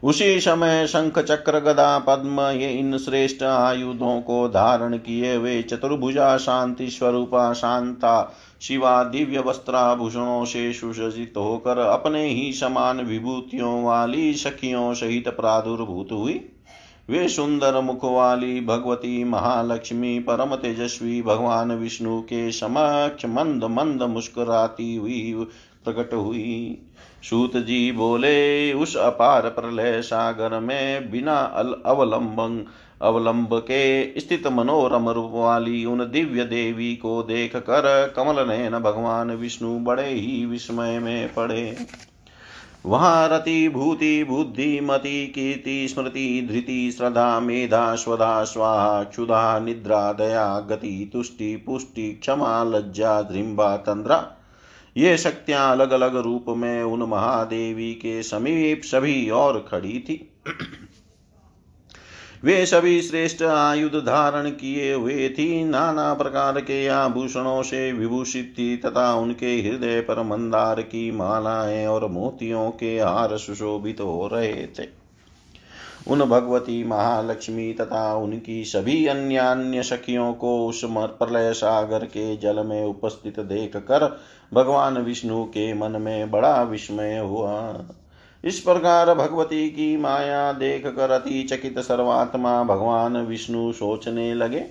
उसी 0.03 0.39
समय 0.39 0.87
शंख 0.87 1.19
चक्र 1.19 1.59
गदा 1.59 1.99
पद्म 1.99 2.41
ये 2.41 2.71
इन 2.71 2.97
श्रेष्ठ 2.97 3.43
आयुधों 3.43 4.21
को 4.21 4.47
धारण 4.47 4.97
किए 4.97 5.37
वे 5.37 5.61
चतुर्भुजा 5.61 6.37
शांति 6.37 6.89
स्वरूपा 6.89 7.53
शांता 7.53 8.35
शिवा 8.61 9.03
दिव्य 9.03 9.39
वस्त्राभूषणों 9.39 10.45
से 10.45 10.73
सुसज्जित 10.73 11.33
होकर 11.37 11.77
अपने 11.77 12.27
ही 12.27 12.53
समान 12.53 13.01
विभूतियों 13.01 13.83
वाली 13.83 14.33
सखियों 14.33 14.93
सहित 14.93 15.27
प्रादुर्भूत 15.27 16.11
हुई। 16.11 16.49
वे 17.09 17.27
सुंदर 17.27 17.81
मुख 17.81 17.99
वाली 18.03 18.61
भगवती 18.61 19.23
महालक्ष्मी, 19.23 20.19
परम 20.19 20.55
तेजस्वी 20.55 21.21
भगवान 21.21 21.71
विष्णु 21.71 22.21
के 22.21 22.51
समक्ष 22.51 23.25
मंद 23.25 23.63
मंद 23.63 24.03
मुस्कुराती 24.03 24.95
हुई 24.95 25.47
प्रकट 25.85 26.13
हुई। 26.13 26.81
सूत 27.23 27.57
जी 27.57 27.91
बोले, 27.91 28.73
उस 28.73 28.95
अपार 28.97 29.49
प्रलय 29.49 30.01
सागर 30.01 30.59
में 30.59 31.11
बिना 31.11 31.37
अवलंबन, 31.85 32.65
अवलंब 33.01 33.49
के 33.53 34.19
स्थित 34.19 34.47
मनोरम 34.47 35.09
रूप 35.09 35.31
वाली 35.33 35.85
उन 35.85 35.99
दिव्य 35.99 36.43
देवी 36.43 36.95
को 36.95 37.23
देख 37.23 37.55
कर 37.55 38.13
कमल 38.15 38.47
नयन 38.47 38.79
भगवान 38.79 39.31
विष्णु 39.31 39.79
बड़े 39.79 40.09
ही 40.09 40.45
विस्मय 40.45 40.99
में 40.99 41.33
पड़े। 41.33 41.77
वहाँ 42.85 43.29
रति 43.29 43.69
भूति, 43.69 44.23
बुद्धि, 44.23 44.79
मति, 44.83 45.27
कीर्ति, 45.27 45.87
स्मृति, 45.87 46.47
धृति, 46.51 46.91
श्रद्धा, 46.91 47.39
मेधा, 47.39 47.95
स्वधा, 47.95 48.43
स्वाहा, 48.43 49.03
क्षुधा, 49.03 49.59
निद्रा, 49.59 50.13
दया, 50.13 50.59
गति, 50.59 51.09
तुष्टि, 51.13 51.55
पुष्टि, 51.55 52.11
क्षमा, 52.11 52.63
लज्जा, 52.63 53.21
ध्रिम्बा, 53.21 53.75
तंद्रा 53.77 54.37
ये 54.97 55.17
शक्तियाँ 55.17 55.71
अलग 55.71 55.91
अलग 55.91 56.15
रूप 56.15 56.45
में 56.49 56.83
उन 56.83 57.03
महादेवी 57.03 57.93
के 57.93 58.23
समीप 58.23 58.81
सभी 58.83 59.29
और 59.29 59.59
खड़ी 59.71 59.99
थी। 59.99 60.27
वे 62.43 62.65
सभी 62.65 63.01
श्रेष्ठ 63.01 63.41
आयुध 63.41 63.95
धारण 63.95 64.49
किए 64.49 64.93
हुए 64.93 65.29
थी। 65.29 65.63
नाना 65.63 66.13
प्रकार 66.13 66.59
के 66.59 66.87
आभूषणों 66.87 67.61
से 67.63 67.91
विभूषित 67.91 68.55
थी 68.59 68.77
तथा 68.77 69.13
उनके 69.15 69.55
हृदय 69.61 70.01
पर 70.01 70.23
मंदार 70.23 70.81
की 70.81 71.11
मालाएँ 71.11 71.85
और 71.87 72.07
मोतियों 72.07 72.71
के 72.71 72.99
हार 72.99 73.37
सुशोभित 73.37 74.01
हो 74.01 74.29
रहे 74.33 74.67
थे। 74.79 75.00
उन 76.07 76.21
भगवती 76.21 76.83
महालक्ष्मी 76.83 77.71
तथा 77.73 78.15
उनकी 78.15 78.63
सभी 78.65 79.05
अन्य 79.07 79.37
अन्य 79.37 79.83
सखियों 79.83 80.33
को 80.33 80.67
उस 80.67 80.81
प्रलय 80.85 81.53
सागर 81.53 82.05
के 82.05 82.35
जल 82.37 82.65
में 82.65 82.83
उपस्थित 82.85 83.39
देख 83.39 83.75
कर 83.75 84.19
भगवान 84.53 84.97
विष्णु 84.97 85.43
के 85.45 85.73
मन 85.73 86.01
में 86.01 86.31
बड़ा 86.31 86.61
विस्मय 86.63 87.17
हुआ। 87.17 87.85
इस 88.43 88.59
प्रकार 88.59 89.13
भगवती 89.13 89.69
की 89.69 89.95
माया 89.97 90.51
देख 90.53 90.87
कर 90.87 91.11
अति 91.11 91.43
चकित 91.43 91.79
सर्वात्मा 91.79 92.63
भगवान 92.63 93.17
विष्णु 93.17 93.71
सोचने 93.71 94.33
लगे, 94.33 94.65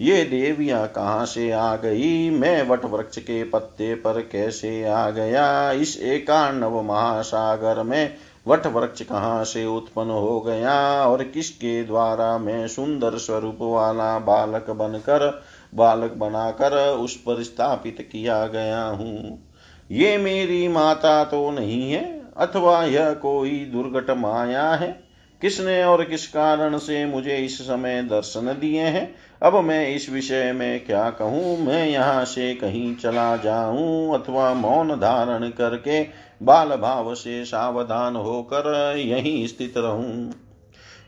ये 0.00 0.22
देवियाँ 0.24 0.86
कहाँ 0.88 1.24
से 1.26 1.50
आ 1.50 1.74
गई? 1.76 2.30
मैं 2.30 2.68
वट 2.68 2.84
वृक्ष 2.84 3.18
के 3.18 3.42
पत्ते 3.44 3.94
पर 3.94 4.20
कैसे 4.22 4.84
आ 4.84 5.10
गया? 5.10 5.72
इस 5.72 6.00
एकाणव 6.00 6.80
महासागर 6.82 7.82
में 7.82 8.14
वट 8.48 8.66
वृक्ष 8.66 9.02
कहाँ 9.02 9.44
से 9.44 9.66
उत्पन्न 9.66 10.10
हो 10.10 10.40
गया 10.40 11.06
और 11.06 11.24
किसके 11.24 11.84
द्वारा 11.84 12.38
मैं 12.38 12.68
सुंदर 12.68 13.18
स्वरूप 13.18 13.58
वाला 13.60 14.18
बालक 14.18 14.70
बनकर, 14.70 15.42
बालक 15.74 16.12
बनाकर 16.12 16.88
उस 16.88 17.16
पर 17.16 17.42
स्थापित 17.42 18.08
किया 18.12 18.46
गया 18.46 18.84
हूँ? 18.84 19.48
ये 19.90 20.18
मेरी 20.18 20.68
माता 20.68 21.24
तो 21.24 21.50
नहीं 21.50 21.92
है, 21.92 22.22
अथवा 22.36 22.84
यह 22.84 23.12
कोई 23.12 23.50
दुर्घट 23.50 24.10
माया 24.10 24.70
है? 24.70 25.04
किसने 25.42 25.84
और 25.84 26.04
किस 26.04 26.26
कारण 26.28 26.78
से 26.78 27.06
मुझे 27.06 27.36
इस 27.36 27.62
समय 27.62 28.02
दर्शन 28.02 28.56
दिए 28.60 28.82
हैं? 28.82 29.14
अब 29.44 29.56
मैं 29.56 29.94
इस 29.94 30.10
विषय 30.10 30.52
में 30.52 30.86
क्या 30.86 31.10
कहूँ? 31.10 31.58
मैं 31.58 31.86
यहाँ 31.86 32.24
से 32.24 32.54
कहीं 32.54 32.96
चला 32.96 33.36
जाऊँ? 33.36 34.14
अथवा 34.14 34.54
मौन 34.54 34.88
धारण 34.88 35.48
करके 35.48 36.06
बाल 36.42 36.68
भाव 36.68 37.14
से 37.14 37.44
सावधान 37.44 38.16
होकर 38.16 38.96
यहीं 38.96 39.46
स्थित 39.46 39.74
रहूँ? 39.76 40.32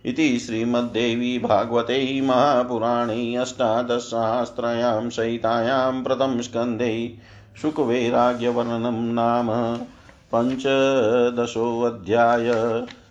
इति 0.05 0.38
श्रीमद्देवी 0.38 1.38
भागवते 1.38 2.20
महापुराणे 2.20 3.37
अष्टादशसहस्रयां 3.37 5.11
सहितायां 5.11 6.03
प्रथमस्कन्धे 6.03 7.18
सुखवैराग्यवर्णनं 7.62 9.14
नाम 9.14 9.77
पञ्चदशोऽध्याय। 10.35 12.51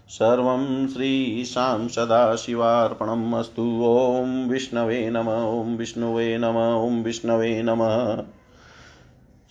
सर्वं 0.10 0.88
श्रीशां 0.88 1.88
सदाशिवार्पणम् 1.88 3.34
अस्तु। 3.34 3.64
ॐ 3.86 4.50
विष्णवे 4.50 5.10
नम, 5.10 5.30
ॐ 5.30 5.76
विष्णवे 5.78 6.38
नम, 6.38 6.58
ॐ 6.88 7.02
विष्णवे 7.04 7.62
नमः। 7.64 8.24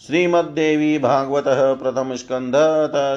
श्रीमद्देवी 0.00 0.98
भागवत 0.98 1.44
प्रथम 1.82 2.14
स्कंध 2.14 2.54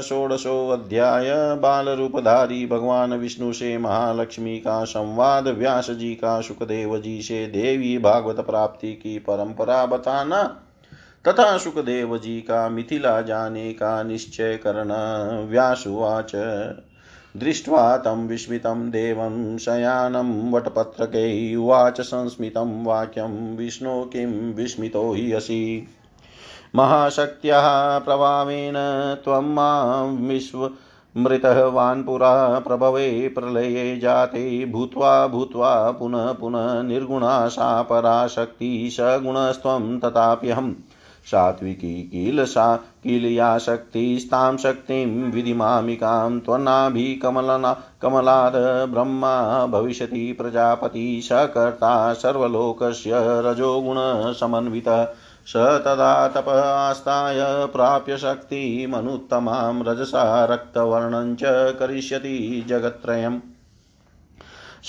षोडशोध्याय 0.02 1.32
बाल 1.56 1.89
रूपधारी 1.89 2.65
भगवान 2.65 3.13
विष्णु 3.13 3.52
से 3.54 3.78
महालक्ष्मी 3.78 4.58
का 4.58 4.84
संवाद, 4.84 5.47
व्यास 5.47 5.91
जी 5.91 6.13
का 6.15 6.39
सुखदेव 6.41 6.97
जी 6.97 7.21
से 7.21 7.45
देवी 7.47 7.97
भागवत 7.97 8.39
प्राप्ति 8.39 8.93
की 8.93 9.17
परंपरा 9.19 9.86
बताना, 9.86 10.43
तथा 11.28 11.58
सुखदेव 11.58 12.17
जी 12.17 12.39
का 12.41 12.67
मिथिला 12.69 13.21
जाने 13.21 13.71
का 13.73 14.04
निश्चय 14.04 14.58
करना। 14.58 15.00
व्यासुवाच 15.41 16.36
दृष्ट्वा 17.38 17.97
तं 17.97 18.28
विस्मितं 18.28 18.89
देवं 18.89 19.58
शयानं 19.58 20.52
वटपत्रकै 20.52 21.56
उवाच 21.56 22.02
संस्मितं 22.02 22.84
वाक्यं, 22.84 23.58
विष्णो 23.58 24.04
किं 24.04 24.54
विस्मितो 24.54 25.13
हि 25.13 25.34
असि? 25.34 25.88
महाशक्त्याः 26.76 28.00
प्रभावेन 28.00 28.73
त्वं 29.23 29.54
माँ 29.54 30.06
विश्व 30.06 30.71
मृतः 31.17 31.65
वान्पुरा 31.65 32.60
प्रभवे 32.60 33.32
प्रलये 33.36 33.97
जाते, 33.97 34.65
भूत्वा 34.65 35.28
भूत्वा 35.28 35.91
पुनः 35.91 36.32
पुनः 36.32 36.84
निर्गुणा 36.84 37.47
सा 37.47 37.82
पराशक्ति 37.82 38.89
सगुणस्त्वं 38.91 40.00
तथाप्यहं 40.00 40.73
सात्विकी 41.32 42.04
किल 42.04 42.46
सा, 42.46 42.76
किल 42.76 43.26
या 43.26 43.58
शक्तिस्तां 43.58 44.58
शक्तिं 44.58 45.32
विधिमामिकां 45.32 46.40
त्वन्नाभिकमलना 46.40 47.82
कमलाद 48.02 48.54
ब्रह्मा 48.90 49.66
भविष्यति 49.66 50.34
प्रजापति 50.34 51.22
सकर्ता 51.24 52.13
सर्वलोकस्य 52.13 53.12
रजोगुणसमन्वितः। 53.16 55.06
स 55.48 55.54
तदा 55.56 56.28
तप 56.28 56.50
आस्ताय 56.50 57.38
प्राप्य 57.66 58.18
शक्तिमनुत्तमां 58.18 59.84
रजसा 59.84 60.46
रक्तवर्णं 60.46 61.36
च 61.36 61.42
करिष्यति 61.80 62.66
जगत्त्रयम्। 62.68 63.40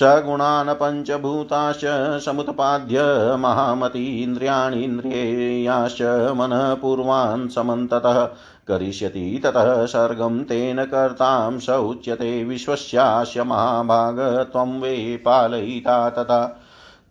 सगुणान् 0.00 0.74
पञ्चभूताश्च 0.74 2.24
समुत्पाद्य 2.24 3.00
महामतीन्द्रियाणीन्द्रियाश्च 3.38 6.32
मनः 6.36 6.74
पूर्वान् 6.74 7.48
समन्ततः 7.48 8.28
करिष्यति 8.68 9.40
ततः 9.44 9.86
सर्गं 9.86 10.44
तेन 10.44 10.84
कर्तां 10.84 11.58
स 11.58 11.70
उच्यते 11.70 12.44
विश्वस्यास्य 12.44 13.42
महाभाग 13.42 14.48
त्वं 14.52 14.80
वे 14.80 15.22
पालयिता 15.24 16.10
तथा। 16.10 16.64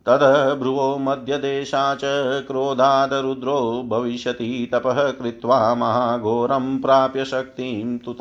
तद्भ्रुवो 0.10 0.98
मध्यदेशा 0.98 1.96
च 1.96 2.02
क्रोधादरुद्रो 2.48 3.84
भविष्यति 3.88 4.70
तपः 4.74 5.12
कृत्वा 5.12 5.76
महाघोरं 5.76 6.82
प्राप्य 6.82 7.26
शक्तिं 7.26 7.98
तु 7.98 8.14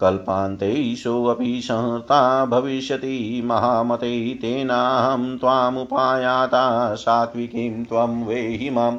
कल्पान्तेषोऽपि 0.00 1.60
संहृता 1.64 2.46
भविष्यति 2.46 3.42
महामते 3.44 4.34
तेनाहं 4.34 5.38
त्वामुपायाता 5.38 6.94
सात्विकीं 6.94 7.84
त्वं 7.84 8.24
वेहि 8.24 8.70
माम् 8.70 8.98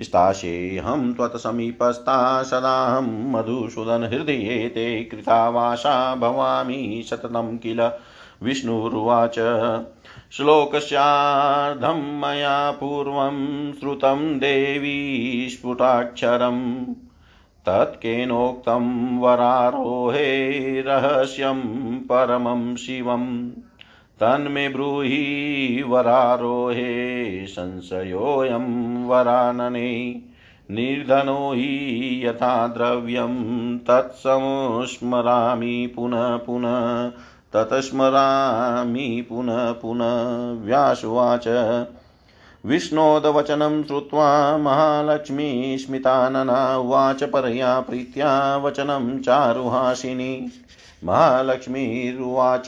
स्थास्येऽहं 0.00 1.14
त्वत्समीपस्था 1.14 2.42
सदाहं 2.42 3.32
मधुसूदनहृदये 3.32 4.68
ते 4.68 5.04
कृतावासा 5.04 6.14
भवामि 6.14 7.04
सततं 7.06 7.58
किल। 7.58 7.90
विष्णुरुवाच, 8.42 9.34
श्लोकस्यार्धं 10.32 12.20
मया 12.20 12.70
पूर्वं 12.70 13.72
श्रुतं 13.72 14.38
देवी 14.38 15.48
स्फुटाक्षरम्। 15.50 17.03
तत्केनोक्तं 17.66 19.18
वरारोहे 19.18 20.80
रहस्यं 20.80 21.98
परमं 21.98 22.76
शिवम् 22.76 23.50
तन्मे 24.20 24.68
ब्रूहि 24.68 25.84
वरारोहे 25.88 27.46
संशयोऽयं 27.46 29.04
वरानने। 29.04 30.20
निर्धनो 30.70 31.52
हि 31.52 32.22
यथा 32.24 32.68
द्रव्यं 32.68 33.78
तत्संस्मरामि 33.78 35.92
पुनः 35.96 36.36
पुनः। 36.36 37.12
ततस्मरामि 37.52 39.26
पुनः 39.28 39.72
पुनः। 39.72 40.66
व्यासुवाच। 40.66 41.48
विष्णोदवचनं 42.66 43.82
श्रुत्वा 43.82 44.56
महालक्ष्मी 44.56 45.76
स्मितानना 45.78 46.76
उवाच 46.76 47.22
परया 47.22 47.80
प्रीत्या 47.80 48.56
वचनं 48.56 49.22
चारुहासिनी। 49.22 50.52
महालक्ष्मीरुवाच, 51.04 52.66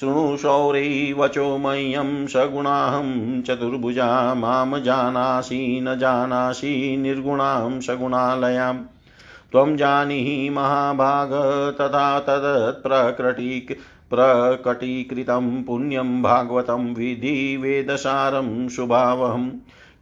शृणु 0.00 0.36
शौरै 0.36 1.14
वचो 1.18 1.58
मह्यं 1.58 2.26
सगुणाहं 2.26 3.42
चतुर्भुजा, 3.42 4.34
माँ 4.34 4.80
जानासि, 4.80 5.80
न 5.82 5.98
जानासि, 5.98 6.96
निर्गुणां 7.00 7.80
सगुणालयाम् 7.80 8.78
त्वं 9.52 9.76
जानीहि 9.76 10.50
महाभाग 10.50 11.30
तथा 11.80 12.20
तत्प्रकटी 12.20 13.60
प्रकटीकृतं 14.14 15.62
पुण्यं 15.62 16.22
भागवतं 16.22 16.94
विधि 16.94 17.56
वेदसारं 17.56 18.68
शुभावहम् 18.68 19.50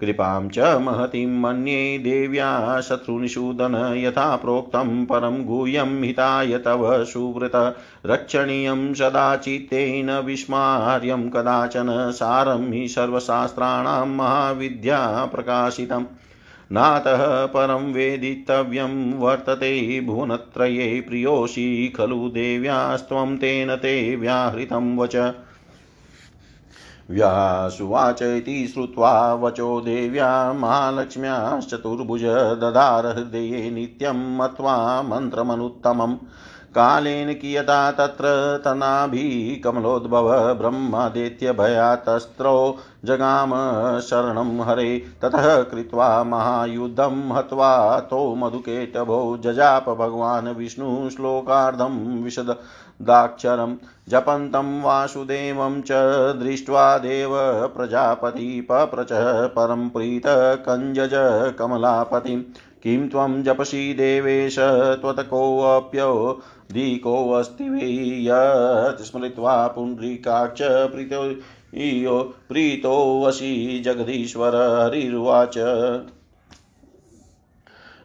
कृपां 0.00 0.48
च 0.48 0.58
महतीं 0.58 1.26
मन्ये 1.26 1.98
देव्या 1.98 2.80
शत्रुनिषूदन 2.80 3.94
यथा 3.96 4.36
प्रोक्तं 4.36 5.04
परं 5.04 5.46
गुह्यं 5.46 6.02
हिताय 6.02 6.58
तव 6.58 7.04
सुव्रत 7.04 7.76
रक्षणीयं 8.06 8.94
चित्तेन 9.36 10.10
विस्मार्यं 10.10 11.30
कदाचन 11.30 12.10
सारं 12.14 12.72
हि 12.72 12.88
सर्वशास्त्राणां 12.88 14.06
महाविद्या 14.08 15.24
प्रकाशितम्। 15.24 16.04
नातः 16.72 17.46
परं 17.46 17.92
वेदितव्यं 17.92 19.18
वर्तते 19.18 20.00
भुवनत्रये 20.00 21.00
प्रियोषि 21.00 21.92
खलु 21.96 22.28
देव्यास्त्वं 22.28 23.36
तेन 23.36 23.76
ते 23.76 24.16
व्याहृतं 24.16 24.96
वच। 24.96 25.34
व्यासुवाच 27.10 28.22
इति 28.22 28.68
श्रुत्वा 28.68 29.34
वचो 29.34 29.80
देव्या 29.80 30.52
महालक्ष्म्याश्चतुर्भुज 30.52 32.22
ददार 32.60 33.06
हृदये 33.06 33.70
नित्यं 33.70 34.36
मत्वा 34.36 35.02
मन्त्रमनुत्तमम् 35.02 36.16
कालेन 36.74 37.32
कियता 37.32 37.92
तत्र 37.92 38.62
तनाभिकमलोद्भव 38.64 40.54
ब्रह्मदेत्यभयातस्त्रो 40.54 42.78
जगाम 43.04 43.50
शरणं 44.00 44.60
हरे। 44.60 45.02
ततः 45.22 45.62
कृत्वा 45.62 46.24
महायुद्धं 46.24 47.32
हत्वा 47.32 48.00
तो 48.00 48.34
मधुकेटभो 48.34 49.36
जजाप 49.36 49.88
भगवान् 49.90 50.48
विष्णुश्लोकार्धं 50.48 52.22
विशदाक्षरं 52.22 53.76
जपन्तं 54.08 54.82
वासुदेवं 54.82 55.80
च 55.82 55.92
दृष्ट्वा 56.42 56.98
देव 56.98 57.30
प्रजापति 57.76 58.60
पप्रच 58.70 59.12
परं 59.48 59.88
प्रीत 59.88 60.26
कञ्जज 60.68 61.10
कमलापतिम् 61.58 62.42
किं 62.82 63.08
त्वं 63.08 63.42
जपसि 63.42 63.94
देवेश 63.94 64.56
त्वत्कोऽप्यो 65.00 66.40
दिकोऽस्ति 66.72 67.68
वै 67.68 67.90
यत् 68.26 69.02
स्मृत्वा 69.02 69.66
पुण्ड्रीकाक्ष 69.66 70.62
प्रीतो 70.62 71.22
इयो 71.74 72.34
वशी 73.24 73.80
जगदीश्वर 73.80 74.56
हरिर्वाच। 74.56 75.58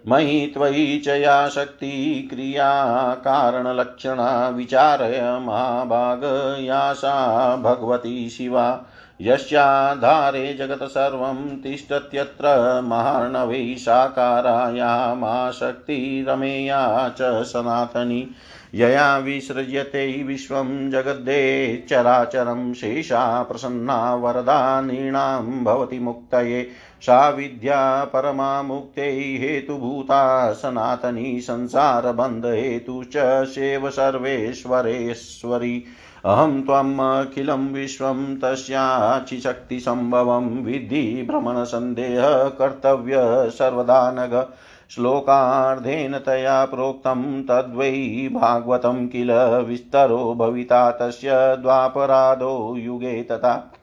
मयि 0.07 0.51
त्वयि 0.53 1.01
च 1.05 1.07
या 1.07 1.49
शक्ति 1.49 2.29
क्रियाकारणलक्षणा 2.33 4.49
विचारय 4.49 5.39
महाभाग 5.41 6.21
या 6.63 6.93
सा 6.93 7.55
भगवती 7.55 8.29
शिवा। 8.29 8.85
यस्याधारे 9.21 10.53
जगत् 10.53 10.83
सर्वं 10.83 11.61
तिष्ठत्यत्र 11.61 12.81
महार्णवै 12.81 13.75
साकाराया 13.77 15.15
मा 15.15 15.51
शक्तिरमेया 15.51 17.09
च 17.09 17.17
सनातनी। 17.21 18.31
यया 18.75 19.17
विसृज्यते 19.17 20.23
विश्वं 20.23 20.91
जगद्दे 20.91 21.85
चराचरं 21.89 22.73
शेषा 22.73 23.43
प्रसन्ना 23.43 24.15
वरदा 24.15 24.81
नृणां 24.81 25.63
भवति 25.63 25.99
मुक्तये। 25.99 26.69
सा 27.01 27.29
विद्या 27.29 28.03
परमा 28.03 28.61
मुक्त्यै 28.61 29.11
हेतुभूता 29.11 30.53
सनातनी 30.53 31.41
संसारबन्धहेतु 31.41 33.03
च 33.03 33.45
सेव 33.45 33.89
सर्वेश्वरेश्वरी। 33.89 35.83
अहं 36.25 36.61
त्वमखिलं 36.61 37.73
विश्वं 37.73 38.35
तस्याचिशक्तिसम्भवं 38.35 40.63
विद्धि 40.63 41.27
भ्रमणसन्देहकर्तव्य 41.29 43.49
सर्वदा 43.49 44.11
नग। 44.11 44.47
श्लोकार्धेन 44.89 46.17
तया 46.17 46.65
प्रोक्तं 46.65 47.43
तद्वै 47.43 48.29
भागवतं 48.33 49.07
किल 49.07 49.31
विस्तरो 49.67 50.33
भविता 50.33 50.91
तस्य 50.91 51.57
द्वापरादो 51.61 52.75
युगे 52.77 53.23
तथा। 53.23 53.73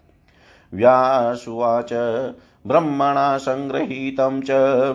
व्यासुवाच 0.75 1.93
ब्रह्मणा 2.67 3.39
सङ्गृहीतं 3.39 4.41
च 4.41 4.47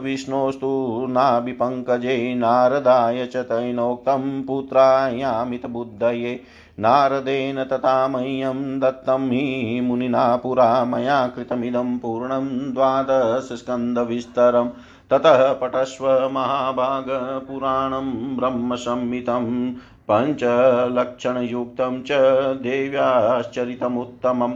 विष्णोस्तु 0.04 1.06
नाभिपङ्कजे 1.10 2.36
नारदाय 2.36 3.26
च 3.26 3.38
तैनोक्तं 3.38 4.44
पुत्रायामितबुद्धये 4.44 6.40
नारदेन 6.80 7.64
तथा 7.64 8.08
मह्यं 8.08 8.80
दत्तं 8.80 9.32
हि 9.32 9.82
मुनिना 9.82 10.36
पुरा 10.36 10.86
मया 10.86 11.28
कृतमिदं 11.28 11.98
पूर्णं 11.98 12.74
द्वादशस्कन्दविस्तरम् 12.74 14.70
ततः 15.12 15.54
पटस्व 15.54 16.30
महाभागपुराणं 16.30 18.38
ब्रह्मसंहितं 18.38 19.74
पञ्चलक्षणयुक्तं 20.12 22.04
च 22.04 22.08
देव्याश्चरितमुत्तमम्। 22.62 24.54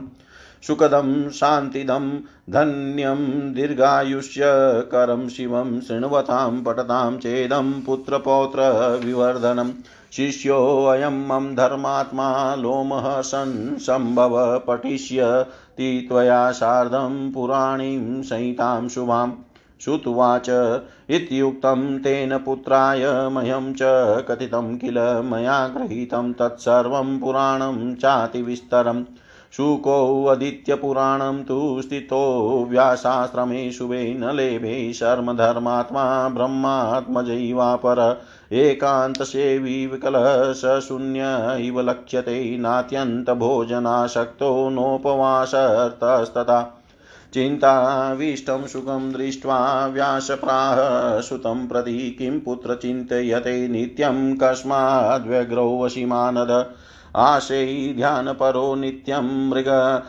सुखदं 0.68 1.30
शान्तिदं 1.30 2.10
धन्यं 2.50 3.54
दीर्घायुष्यकरं 3.54 5.30
शिवं 5.30 5.82
शृण्वतां 5.82 6.64
पठतां 6.64 7.18
चेदं 7.18 7.82
पुत्रपौत्रविवर्धनं। 7.82 9.72
शिष्योऽयं 10.12 11.28
मम 11.28 11.56
धर्मात्मा 11.56 12.56
लोमः 12.56 13.22
सन् 13.22 13.80
सम्भव 13.80 14.60
पठिष्यति 14.68 16.06
त्वया 16.10 16.52
सार्धं 16.52 17.32
पुराणीं 17.32 18.24
संहितां 18.24 18.88
शुभाम् 18.90 19.32
श्रुत्वाच 19.82 20.50
इत्युक्तं 21.10 22.00
तेन 22.00 22.38
पुत्राय 22.38 23.30
मह्यं 23.30 23.74
च 23.74 23.80
कथितं 24.28 24.78
किल 24.78 24.98
मया 25.26 25.68
गृहीतं 25.68 26.34
तत्सर्वं 26.34 27.20
पुराणं 27.20 27.96
चातिविस्तरम्। 27.96 29.04
शुकोऽदित्यपुराणं 29.52 31.44
तु 31.44 31.82
स्थितो 31.82 32.68
व्यासाश्रमे 32.70 33.72
शुभे 33.72 34.14
न 34.14 34.36
लेभे 34.36 34.94
शर्मधर्मात्मा 34.94 36.30
ब्रह्मात्मजैवापर 36.30 38.22
एकान्तसेवी 38.52 39.88
विकलः 39.88 40.54
स 40.54 40.86
शून्य 40.88 41.24
इव 41.68 41.82
लक्ष्यते 41.82 42.58
नात्यन्तभोजनाशक्तो 42.58 44.70
नोपवासर्तस्तथा। 44.70 46.82
चिन्ताविष्टं 47.34 48.68
सुखं 48.68 49.12
दृष्ट्वा 49.12 49.88
व्यासप्राह 49.88 51.22
सुतं 51.22 51.68
प्रति 51.68 52.16
किं 52.20 52.40
पुत्र 52.40 52.76
चिन्तयते 52.76 53.68
नित्यं 53.68 54.38
कस्माद्व्यग्रौ 54.38 55.78
वशिमानद। 55.78 56.76
आशै 57.16 57.94
ध्यानपरो 57.98 58.76
नित्यं 58.76 59.50
मृग। 59.50 60.02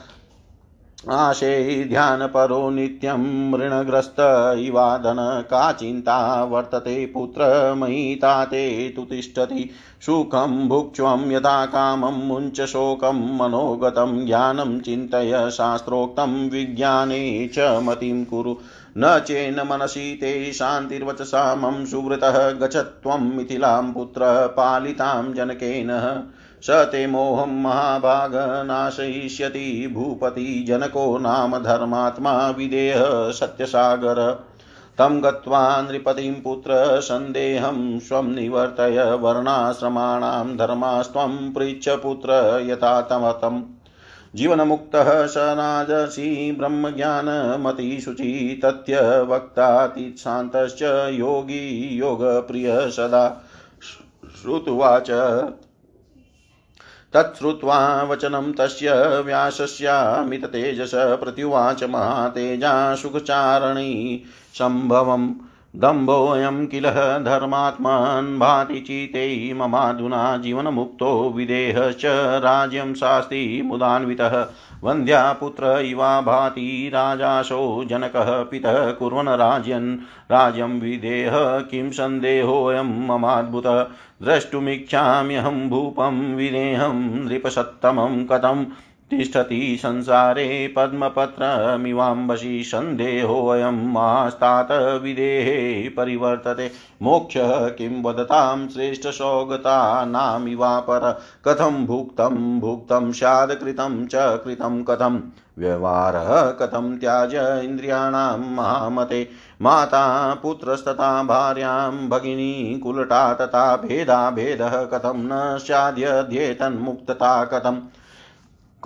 आशे 1.10 1.84
ध्यानपरो 1.84 2.70
नित्यं 2.70 3.54
ऋणग्रस्त 3.54 4.16
इवादन। 4.58 5.44
का 5.50 5.72
चिन्ता 5.72 6.44
वर्तते 6.44 7.06
पुत्रमयिता 7.06 8.44
ते 8.44 8.88
तु 8.88 9.02
तिष्ठति। 9.02 9.70
सुखं 10.06 10.68
भुक्ष्वं 10.68 11.30
यथा 11.30 11.66
कामं 11.66 12.26
मुञ्च 12.26 12.60
शोकं 12.60 13.36
मनोगतं 13.36 14.26
ज्ञानं 14.26 14.80
चिन्तय 14.80 15.50
शास्त्रोक्तं 15.52 16.50
विज्ञाने 16.50 17.50
च 17.54 17.58
मतिं 17.58 18.24
कुरु। 18.24 18.56
न 18.98 19.18
चेन्न 19.18 19.60
मनसि 19.60 20.18
ते 20.20 20.52
शान्तिर्वचसा 20.52 21.54
मम 21.54 21.84
सुवृतः 21.84 22.50
गच्छ 22.50 23.06
मिथिलां 23.06 23.92
पुत्र 23.92 24.46
पालितां 24.46 25.34
जनकेन। 25.34 26.22
स 26.62 26.70
ते 26.70 27.06
मोहं 27.06 27.62
महाभागनाशयिष्यति, 27.62 29.90
भूपति 29.94 30.64
जनको 30.68 31.18
नाम 31.18 31.58
धर्मात्मा 31.58 32.50
विदेह 32.50 33.30
सत्यसागर। 33.30 34.46
तं 34.98 35.22
गत्वा 35.22 35.82
नृपतिं 35.82 36.34
पुत्र 36.34 37.00
सन्देहं 37.00 37.98
स्वं 37.98 38.22
निवर्तय, 38.22 39.18
वर्णाश्रमाणां 39.20 40.56
धर्मास्त्वं 40.56 41.52
पृच्छ 41.52 41.88
पुत्र 41.88 42.62
यथा 42.66 43.00
तमतम् 43.00 43.75
जीवनमुक्तः 44.36 45.26
स 45.26 45.34
राजसी 45.36 46.52
ब्रह्मज्ञानमतिशुचि 46.52 48.60
तथ्यवक्तातिशान्तश्च 48.64 51.08
योगी 51.10 51.98
योगप्रियः 51.98 52.90
सदा। 52.90 53.42
श्रुत्वाच। 54.42 55.10
तच्छ्रुत्वा 57.12 58.02
वचनं 58.02 58.52
तस्य 58.52 59.20
व्यासस्यामिततेजस 59.20 60.90
प्रत्युवाच 60.94 61.84
महातेजा 61.84 62.94
सुखचारणी 62.94 64.22
सम्भवम् 64.54 65.34
दम्भोऽयं 65.76 66.66
किल 66.66 66.84
धर्मात्मान् 67.24 68.38
भाति 68.38 68.80
चिते 68.80 69.54
ममाधुना 69.54 70.36
जीवनमुक्तो 70.36 71.32
विदेहश्च 71.36 72.02
राज्यं 72.44 72.94
शास्ति 72.94 73.62
मुदान्वितः। 73.64 74.46
वन्द्यापुत्र 74.84 75.80
इवा 75.80 76.20
भाति 76.20 76.90
राजाशो 76.94 77.84
जनकः 77.84 78.42
पितः 78.42 78.90
कुर्वन् 78.90 79.28
राज्यन्। 79.28 79.96
राज्यं 80.30 80.80
विदेह 80.80 81.32
किं 81.70 81.90
सन्देहोऽयं 81.90 83.06
ममाद्भुतः। 83.06 83.82
द्रष्टुमिच्छाम्यहं 84.22 85.68
भूपं 85.68 86.34
विदेहं 86.34 87.24
नृपसत्तमं 87.24 88.24
कथं 88.24 88.66
तिष्ठति 89.10 89.76
संसारे 89.80 90.74
पद्मपत्रमिवाम्बसि 90.76 92.64
सन्देहोऽयं 92.64 93.92
मास्तात् 93.92 95.02
विदेहे 95.02 95.88
परिवर्तते। 95.88 96.70
मोक्षः 97.02 97.68
किं 97.68 98.02
वदतां 98.02 98.68
श्रेष्ठसौगतानामिवापर 98.68 101.22
कथं 101.44 101.86
भुक्तं 101.86 102.60
भुक्तं 102.60 103.12
स्यात् 103.12 103.50
कृतं 103.50 104.06
च 104.06 104.12
कृतं 104.16 104.84
कथं। 104.84 105.20
व्यवहारः 105.58 106.50
कथं 106.50 106.98
त्याज 106.98 107.64
इन्द्रियाणां 107.64 108.38
महामते। 108.38 109.28
माता 109.62 110.34
पुत्रस्तथा 110.34 111.22
भार्यां 111.22 112.08
भगिनी 112.08 112.80
कुलटा 112.82 113.34
तथा 113.34 113.76
भेदाभेदः 113.76 114.68
कथं 114.68 115.16
न 115.16 115.58
स्याद्यध्येतन्मुक्तता 115.58 117.44
कथम्। 117.44 117.80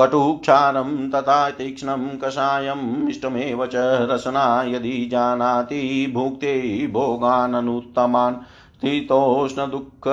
कटुक्षारं 0.01 1.11
तथा 1.11 1.51
तीक्ष्णं 1.51 2.07
कषायम् 2.19 3.09
इष्टमेव 3.09 3.67
च 3.67 3.73
रसना 4.11 4.63
यदि 4.67 5.09
जानाति 5.13 6.07
भुक्ते 6.15 6.87
भोगाननुत्तमान् 6.93 8.37
स्थितोष्णदुःख 8.77 10.09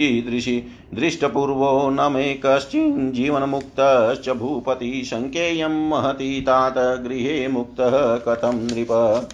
कीदृशी 0.00 0.62
दृष्टपूर्वो 0.94 1.90
न 1.90 2.12
मे 2.12 2.40
कश्चिज्जीवन्मुक्तश्च 2.46 4.30
भूपति 4.30 5.04
शङ्केयं 5.04 5.88
महती 5.88 6.40
तात 6.40 6.74
गृहे 6.78 7.48
मुक्तः 7.48 8.16
कथं 8.16 8.54
नृप? 8.54 9.28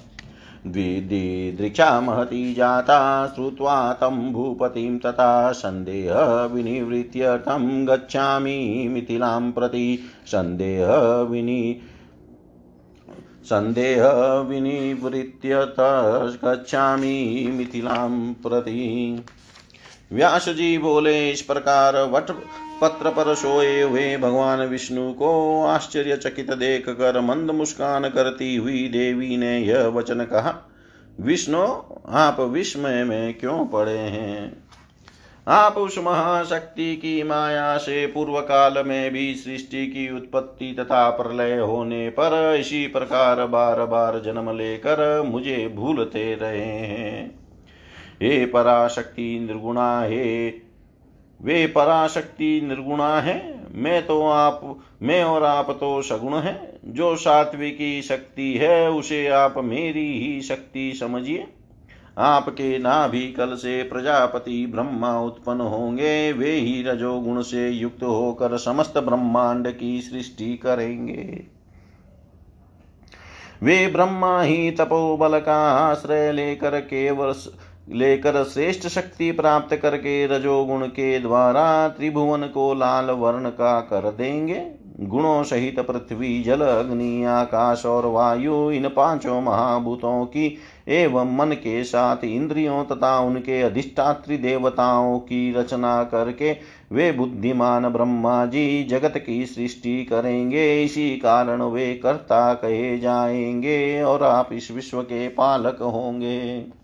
द्विदीदृक्षा 0.66 2.00
महती 2.00 2.54
जाता 2.54 3.26
श्रुत्वा 3.26 3.92
तं 3.92 4.32
भूपतिं 4.32 4.98
तथा 4.98 5.52
सन्देहविनिवृत्य 5.52 7.36
तं 7.36 7.88
गच्छामि 7.88 8.88
मिथिलां 8.90 9.52
प्रति। 9.52 9.98
सन्देहविनि 10.26 11.80
सन्देहविनिवृत्य 13.44 15.72
गच्छामि 16.44 17.50
मिथिलां 17.54 18.34
प्रति। 18.34 19.20
व्यास 20.12 20.48
जी 20.48 20.78
बोले, 20.78 21.30
इस 21.30 21.42
प्रकार 21.42 21.96
वट 21.96 22.30
पत्र 22.80 23.10
पर 23.10 23.34
सोए 23.34 23.82
हुए 23.82 24.16
भगवान 24.16 24.60
विष्णु 24.60 25.12
को 25.12 25.62
आश्चर्यचकित 25.64 26.50
देख 26.50 26.88
कर 26.88 27.20
मंद 27.20 27.50
मुस्कान 27.50 28.08
करती 28.08 28.56
हुई 28.56 28.88
देवी 28.88 29.36
ने 29.36 29.58
यह 29.58 29.86
वचन 29.86 30.24
कहा, 30.24 30.70
विष्णु, 31.20 31.62
आप 32.08 32.40
विस्मय 32.40 33.04
में 33.04 33.34
क्यों 33.34 33.66
पड़े 33.66 33.98
हैं? 33.98 34.66
आप 35.48 35.78
उस 35.78 35.98
महाशक्ति 35.98 36.96
की 36.96 37.22
माया 37.22 37.76
से 37.76 38.06
पूर्व 38.06 38.40
काल 38.40 38.74
में 38.86 39.10
भी 39.10 39.34
सृष्टि 39.34 39.86
की 39.86 40.16
उत्पत्ति 40.16 40.76
तथा 40.80 41.10
प्रलय 41.10 41.58
होने 41.58 42.10
पर 42.10 42.56
इसी 42.60 42.86
प्रकार 42.86 43.46
बार 43.46 43.84
बार 43.84 44.22
जन्म 44.24 44.56
लेकर 44.58 45.22
मुझे 45.22 45.72
भूलते 45.74 46.34
रहे 46.34 46.66
हैं। 46.66 47.45
हे 48.22 48.46
पराशक्ति 48.46 49.46
निर्गुणा 49.46 50.02
हे। 50.02 50.48
वे 51.42 51.66
पराशक्ति 51.66 52.60
निर्गुणा 52.64 53.20
है। 53.20 53.66
मैं 53.72 54.06
तो 54.06 54.22
आप, 54.22 54.78
मैं 55.02 55.24
और 55.24 55.44
आप 55.44 55.70
तो 55.70 56.02
सगुण 56.02 56.34
है। 56.34 56.78
जो 56.84 57.16
सात्विकी 57.16 58.02
शक्ति 58.02 58.54
है, 58.54 58.90
उसे 58.90 59.28
आप 59.28 59.54
मेरी 59.58 60.18
ही 60.18 60.40
शक्ति 60.40 60.92
समझिए। 61.00 61.46
आपके 62.18 62.78
नाभि 62.78 63.32
कल 63.32 63.54
से 63.54 63.82
प्रजापति 63.82 64.66
ब्रह्मा 64.66 65.20
उत्पन्न 65.20 65.60
होंगे। 65.60 66.32
वे 66.32 66.50
ही 66.50 66.82
रजोगुण 66.82 67.42
से 67.42 67.70
युक्त 67.70 68.02
होकर 68.02 68.56
समस्त 68.56 68.98
ब्रह्मांड 68.98 69.76
की 69.76 70.00
सृष्टि 70.00 70.56
करेंगे। 70.56 71.42
वे 73.62 73.86
ब्रह्मा 73.86 74.42
ही 74.42 74.70
तपोबल 74.70 75.40
का 75.40 75.70
आश्रय 75.70 76.32
लेकर 76.32 76.80
केवल 76.80 77.32
लेकर 77.94 78.44
श्रेष्ठ 78.44 78.88
शक्ति 78.88 79.32
प्राप्त 79.32 79.76
करके 79.76 80.26
रजोगुण 80.26 80.86
के 80.86 81.18
द्वारा 81.18 81.88
त्रिभुवन 81.88 82.42
को 82.42 82.74
लाल 82.74 83.04
वर्ण 83.04 83.48
का 83.48 83.80
कर 83.80 84.10
देंगे। 84.10 84.66
गुणों 85.00 85.42
सहित 85.42 85.80
पृथ्वी, 85.80 86.42
जल, 86.42 86.60
अग्नि, 86.60 87.24
आकाश 87.24 87.86
और 87.86 88.06
वायु, 88.06 88.70
इन 88.70 88.88
पाँचों 88.88 89.40
महाभूतों 89.40 90.24
की 90.24 90.58
एवं 90.88 91.36
मन 91.36 91.46
के 91.46 91.84
साथ 91.84 92.24
इंद्रियों 92.24 92.84
तथा 92.84 93.18
उनके 93.18 93.62
अधिष्ठात्री 93.62 94.36
देवताओं 94.36 95.18
की 95.18 95.52
रचना 95.52 96.04
करके 96.04 96.56
वे 96.92 97.12
बुद्धिमान 97.12 97.88
ब्रह्मा 97.88 98.46
जी 98.46 98.84
जगत 98.84 99.14
की 99.26 99.46
सृष्टि 99.46 100.04
करेंगे। 100.04 100.84
इसी 100.84 101.16
कारण 101.16 101.62
वे 101.62 101.94
कर्ता 101.94 102.54
कहे 102.54 102.98
जाएँगे 102.98 104.02
और 104.02 104.22
आप 104.22 104.48
इस 104.52 104.70
विश्व 104.70 105.02
के 105.02 105.28
पालक 105.28 105.78
होंगे। 105.82 106.75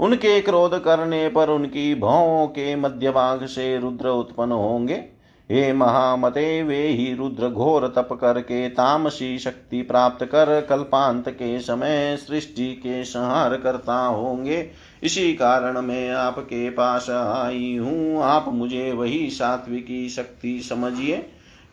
उनके 0.00 0.40
क्रोध 0.40 0.82
करने 0.82 1.28
पर 1.28 1.50
उनकी 1.50 1.94
भावों 1.94 2.46
के 2.46 2.76
मध्य 2.76 3.10
भाग 3.10 3.46
से 3.46 3.78
रुद्र 3.78 4.08
उत्पन्न 4.08 4.52
होंगे। 4.52 5.20
हे 5.50 5.72
महामते, 5.72 6.62
वे 6.62 6.86
ही 6.86 7.14
रुद्र 7.14 7.48
घोर 7.48 7.86
तप 7.88 8.08
करके 8.12 8.68
तामसी 8.68 9.38
शक्ति 9.38 9.82
प्राप्त 9.82 10.24
कर 10.24 10.60
कल्पांत 10.60 11.28
के 11.28 11.60
समय 11.60 12.16
सृष्टि 12.16 12.72
के 12.72 13.04
संहार 13.04 13.56
करता 13.56 14.06
होंगे। 14.06 14.70
इसी 15.02 15.32
कारण 15.32 15.80
मैं 15.80 16.10
आपके 16.10 16.70
पास 16.70 17.10
आई 17.10 17.76
हूँ। 17.76 18.22
आप 18.22 18.44
मुझे 18.48 18.92
वही 18.92 19.30
सात्विकी 19.30 20.08
शक्ति 20.08 20.60
समझिए। 20.60 21.16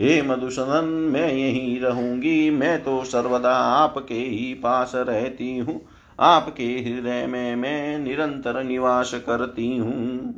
हे 0.01 0.21
मधुसूदन, 0.21 0.85
मैं 0.85 1.33
यही 1.33 1.79
रहूँगी। 1.79 2.49
मैं 2.49 2.83
तो 2.83 3.03
सर्वदा 3.03 3.55
आपके 3.55 4.15
ही 4.15 4.53
पास 4.53 4.91
रहती 4.95 5.57
हूँ। 5.57 5.81
आपके 6.19 6.63
हृदय 6.63 7.25
में 7.27 7.55
मैं 7.55 7.99
निरंतर 7.99 8.63
निवास 8.63 9.13
करती 9.13 9.77
हूँ। 9.77 10.35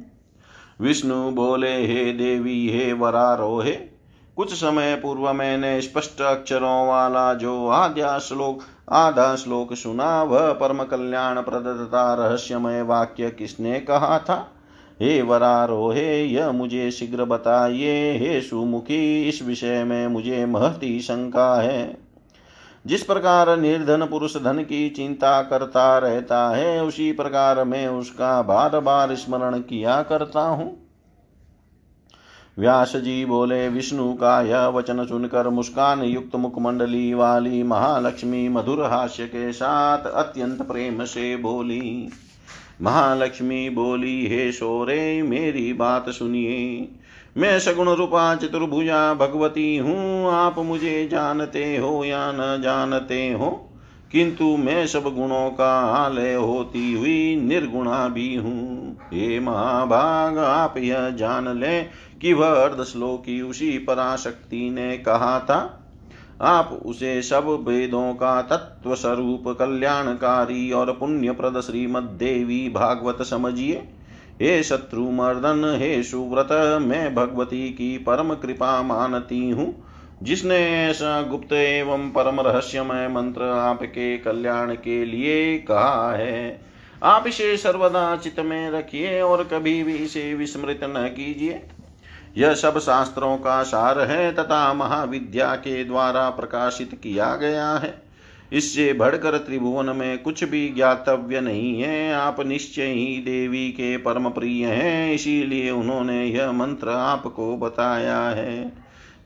विष्णु 0.81 1.31
बोले, 1.31 1.87
हे 1.87 2.13
देवी, 2.13 2.69
हे 2.69 2.93
वरारोहे, 2.93 3.99
कुछ 4.35 4.53
समय 4.53 4.95
पूर्व 4.95 5.33
मैंने 5.33 5.81
स्पष्ट 5.81 6.21
अक्षरों 6.21 6.87
वाला 6.87 7.33
जो 7.33 7.67
आद्या 7.67 8.19
श्लोक, 8.19 8.59
आधा 8.91 9.35
श्लोक 9.35 9.73
सुना, 9.73 10.23
वह 10.23 10.53
परम 10.53 10.83
कल्याण 10.83 11.41
प्रदत्ता 11.41 12.13
रहस्यमय 12.13 12.81
वाक्य 12.81 13.29
किसने 13.29 13.79
कहा 13.79 14.19
था? 14.19 14.55
हे 15.01 15.21
वरारोहे, 15.21 16.23
यह 16.23 16.51
मुझे 16.51 16.91
शीघ्र 16.91 17.25
बताइए, 17.25 18.17
हे 18.17 18.41
सुमुखी, 18.41 19.29
इस 19.29 19.43
विषय 19.43 19.83
में 19.83 20.07
मुझे 20.07 20.45
महती 20.45 20.99
शंका 20.99 21.61
है। 21.61 22.08
जिस 22.85 23.03
प्रकार 23.03 23.57
निर्धन 23.57 24.05
पुरुष 24.05 24.35
धन 24.37 24.63
की 24.63 24.89
चिंता 24.89 25.41
करता 25.41 25.97
रहता 25.97 26.49
है, 26.49 26.83
उसी 26.83 27.11
प्रकार 27.11 27.63
मैं 27.63 27.87
उसका 27.87 28.41
बार 28.41 28.79
बार 28.79 29.15
स्मरण 29.15 29.59
किया 29.59 30.01
करता 30.01 30.41
हूँ। 30.41 30.77
व्यास 32.57 32.95
जी 32.95 33.25
बोले, 33.25 33.67
विष्णु 33.69 34.13
का 34.13 34.41
यह 34.41 34.65
वचन 34.67 35.05
सुनकर 35.05 35.49
मुस्कान 35.49 36.01
युक्त 36.03 36.35
मुखमंडली 36.35 37.13
वाली 37.13 37.63
महालक्ष्मी 37.63 38.47
मधुर 38.49 38.83
हास्य 38.83 39.25
के 39.25 39.51
साथ 39.53 40.05
अत्यंत 40.05 40.61
प्रेम 40.61 41.03
से 41.03 41.35
बोली, 41.37 42.09
महालक्ष्मी 42.81 43.69
बोली, 43.69 44.27
हे 44.27 44.51
शोरे, 44.51 45.21
मेरी 45.21 45.73
बात 45.73 46.09
सुनिए। 46.09 46.87
मैं 47.37 47.59
सगुण 47.59 47.89
रूपा 47.89 48.35
चतुर्भुजा 48.35 49.13
भगवती 49.13 49.77
हूँ, 49.77 50.31
आप 50.31 50.59
मुझे 50.59 51.07
जानते 51.11 51.77
हो 51.77 52.05
या 52.05 52.31
न 52.31 52.61
जानते 52.61 53.31
हो? 53.31 53.65
किंतु 54.11 54.57
मैं 54.57 54.87
सब 54.87 55.03
गुणों 55.03 55.49
का 55.49 55.79
आलय 55.79 56.33
होती 56.33 56.93
हुई 56.93 57.35
निर्गुणा 57.35 58.07
भी 58.07 58.35
हूँ। 58.35 58.97
हे 59.13 59.39
महाभाग, 59.39 60.37
आप 60.37 60.77
यह 60.77 61.09
जान 61.09 61.59
ले 61.59 61.83
कि 62.21 62.33
वह 62.33 62.49
अर्धश्लोकी 62.49 63.41
उसी 63.41 63.77
पराशक्ति 63.77 64.69
ने 64.69 64.97
कहा 64.97 65.39
था। 65.39 65.75
आप 66.41 66.79
उसे 66.85 67.21
सब 67.21 67.65
वेदों 67.67 68.13
का 68.13 68.41
तत्व 68.41 68.95
स्वरूप 68.95 69.43
कल्याणकारी 69.47 70.71
और 70.71 70.93
पुण्य 70.93 71.31
पुण्यप्रद 71.31 71.61
श्रीमद 71.61 72.03
देवी 72.03 72.69
भागवत 72.69 73.21
समझिए। 73.21 73.89
हे 74.39 74.61
शत्रु 74.63 75.03
मर्दन 75.11 75.63
हे 75.79 76.03
सुव्रत, 76.03 76.47
मैं 76.81 77.13
भगवती 77.15 77.69
की 77.69 77.97
परम 77.97 78.33
कृपा 78.33 78.81
मानती 78.81 79.49
हूँ। 79.49 79.73
जिसने 80.23 80.57
ऐसा 80.85 81.21
गुप्त 81.21 81.53
एवं 81.53 82.09
परम 82.09 82.39
रहस्यमय 82.39 83.07
मंत्र 83.07 83.43
आपके 83.43 84.17
कल्याण 84.17 84.73
के 84.75 85.03
लिए 85.05 85.57
कहा 85.57 86.15
है, 86.15 86.61
आप 87.03 87.27
इसे 87.27 87.55
सर्वदा 87.57 88.15
चित 88.15 88.39
में 88.39 88.69
रखिए 88.71 89.21
और 89.21 89.43
कभी 89.43 89.83
भी 89.83 89.95
इसे 89.95 90.33
विस्मृत 90.33 90.79
न 90.83 91.07
कीजिए। 91.09 91.61
यह 92.37 92.53
सब 92.53 92.79
शास्त्रों 92.79 93.37
का 93.37 93.61
सार 93.63 93.99
है 94.01 94.31
तथा 94.35 94.73
महाविद्या 94.73 95.55
के 95.55 95.83
द्वारा 95.83 96.29
प्रकाशित 96.29 96.99
किया 97.03 97.35
गया 97.35 97.69
है। 97.71 98.08
इससे 98.53 98.93
बढ़कर 98.93 99.37
त्रिभुवन 99.37 99.95
में 99.95 100.21
कुछ 100.21 100.43
भी 100.43 100.69
ज्ञातव्य 100.69 101.41
नहीं 101.41 101.81
है। 101.81 102.13
आप 102.13 102.39
निश्चय 102.45 102.85
ही 102.85 103.17
देवी 103.17 103.69
के 103.71 103.97
परम 103.97 104.29
प्रिय 104.29 104.65
हैं, 104.65 105.13
इसीलिए 105.13 105.71
उन्होंने 105.71 106.25
यह 106.25 106.51
मंत्र 106.51 106.89
आपको 106.89 107.57
बताया 107.57 108.21
है। 108.21 108.73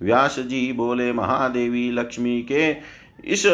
व्यास 0.01 0.39
जी 0.39 0.73
बोले, 0.73 1.11
महादेवी 1.13 1.91
लक्ष्मी 1.91 2.41
के 2.41 2.73
इस 3.19 3.45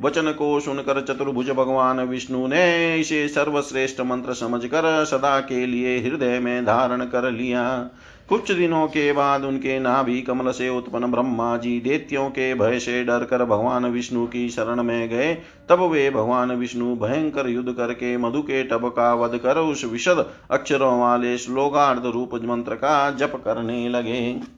वचन 0.00 0.30
को 0.32 0.58
सुनकर 0.60 1.00
चतुर्भुज 1.00 1.50
भगवान 1.50 2.00
विष्णु 2.00 2.46
ने 2.46 2.96
इसे 3.00 3.28
सर्वश्रेष्ठ 3.28 4.00
मंत्र 4.00 4.34
समझकर 4.34 5.04
सदा 5.04 5.40
के 5.40 5.66
लिए 5.66 5.98
हृदय 5.98 6.38
में 6.38 6.64
धारण 6.64 7.04
कर 7.04 7.30
लिया। 7.30 7.90
कुछ 8.28 8.50
दिनों 8.52 8.86
के 8.86 9.12
बाद 9.12 9.44
उनके 9.44 9.78
नाभि 9.78 10.20
कमल 10.22 10.50
से 10.50 10.68
उत्पन्न 10.68 11.10
ब्रह्मा 11.10 11.56
जी 11.56 11.80
देत्यों 11.80 12.28
के 12.30 12.54
भय 12.54 12.78
से 12.78 13.04
डर 13.04 13.24
कर 13.24 13.44
भगवान 13.44 13.86
विष्णु 13.86 14.26
की 14.26 14.48
शरण 14.50 14.82
में 14.82 15.08
गए। 15.08 15.34
तब 15.68 15.80
वे 15.82 16.10
भगवान 16.10 16.52
विष्णु 16.52 16.94
भयंकर 16.96 17.48
युद्ध 17.48 17.72
करके 17.72 18.16
मधु 18.16 18.42
के 18.42 18.62
टब 18.64 18.88
का 18.88 19.14
वध 19.14 19.38
कर 19.38 19.58
उस 19.58 19.84
विशद 19.84 20.30
अक्षरों 20.50 21.00
वाले 21.00 21.38
श्लोकार्ध 21.38 22.06
रूप 22.06 22.34
मंत्र 22.34 22.74
का 22.74 23.10
जप 23.10 23.42
करने 23.44 23.88
लगे। 23.88 24.55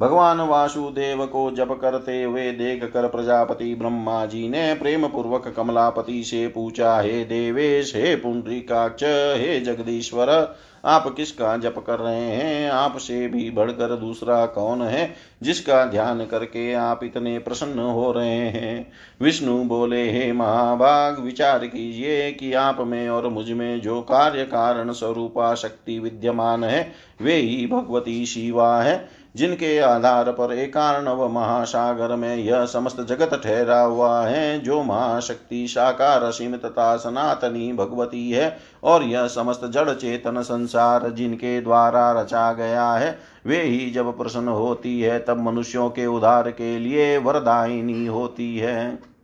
भगवान 0.00 0.40
वासुदेव 0.40 1.26
को 1.26 1.50
जप 1.50 1.78
करते 1.82 2.22
हुए 2.22 2.52
देख 2.52 2.84
कर 2.84 3.08
प्रजापति 3.08 3.74
ब्रह्मा 3.74 4.26
जी 4.26 4.48
ने 4.48 4.74
प्रेम 4.74 5.08
पूर्वक 5.08 5.54
कमलापति 5.56 6.24
से 6.24 6.48
पूछा, 6.48 7.00
हे 7.00 7.24
देवेश, 7.24 7.96
हे 7.96 8.16
पुंडरीकाक्ष, 8.16 9.02
हे 9.40 9.60
जगदीश्वर, 9.60 10.56
आप 10.84 11.14
किसका 11.16 11.56
जप 11.56 11.84
कर 11.86 11.98
रहे 11.98 12.20
हैं? 12.20 12.70
आपसे 12.70 13.28
भी 13.28 13.50
बढ़कर 13.50 13.96
दूसरा 13.96 14.46
कौन 14.46 14.82
है 14.82 15.14
जिसका 15.42 15.84
ध्यान 15.84 16.26
करके 16.26 16.72
आप 16.72 17.04
इतने 17.04 17.38
प्रसन्न 17.38 17.78
हो 17.78 18.12
रहे 18.12 18.36
हैं? 18.36 18.92
विष्णु 19.22 19.64
बोले, 19.64 20.10
हे 20.10 20.32
महाभाग, 20.32 21.20
विचार 21.20 21.66
कीजिए 21.66 22.32
कि 22.32 22.52
आप 22.52 22.80
में 22.80 23.08
और 23.08 23.28
मुझमें 23.28 23.80
जो 23.80 24.00
कार्य 24.00 24.44
कारण 24.44 24.92
स्वरूपा 24.92 25.54
शक्ति 25.54 25.98
विद्यमान 25.98 26.64
है, 26.64 26.92
वे 27.22 27.34
ही 27.34 27.66
भगवती 27.66 28.26
शिवा 28.26 28.82
है। 28.82 29.08
जिनके 29.36 29.78
आधार 29.78 30.30
पर 30.30 30.52
एकार्णव 30.52 31.28
महासागर 31.28 32.16
में 32.16 32.36
यह 32.36 32.64
समस्त 32.64 33.00
जगत 33.00 33.40
ठहरा 33.44 33.80
हुआ 33.80 34.26
है, 34.26 34.60
जो 34.60 34.82
महाशक्ति 34.82 35.66
साकार 35.68 36.22
असीम 36.22 36.56
तथा 36.56 36.96
सनातनी 36.96 37.72
भगवती 37.72 38.30
है, 38.30 38.56
और 38.84 39.02
यह 39.02 39.26
समस्त 39.26 39.60
जड़ 39.64 39.90
चेतन 39.90 40.42
संसार 40.42 41.10
जिनके 41.10 41.60
द्वारा 41.60 42.20
रचा 42.20 42.52
गया 42.52 42.92
है, 42.92 43.18
वे 43.46 43.62
ही 43.62 43.90
जब 43.90 44.18
प्रसन्न 44.18 44.48
होती 44.48 45.00
है, 45.00 45.18
तब 45.18 45.40
मनुष्यों 45.40 45.90
के 45.90 46.06
उद्धार 46.06 46.50
के 46.50 46.78
लिए 46.78 47.18
वरदायिनी 47.18 48.06
होती 48.06 48.58
है। 48.58 49.15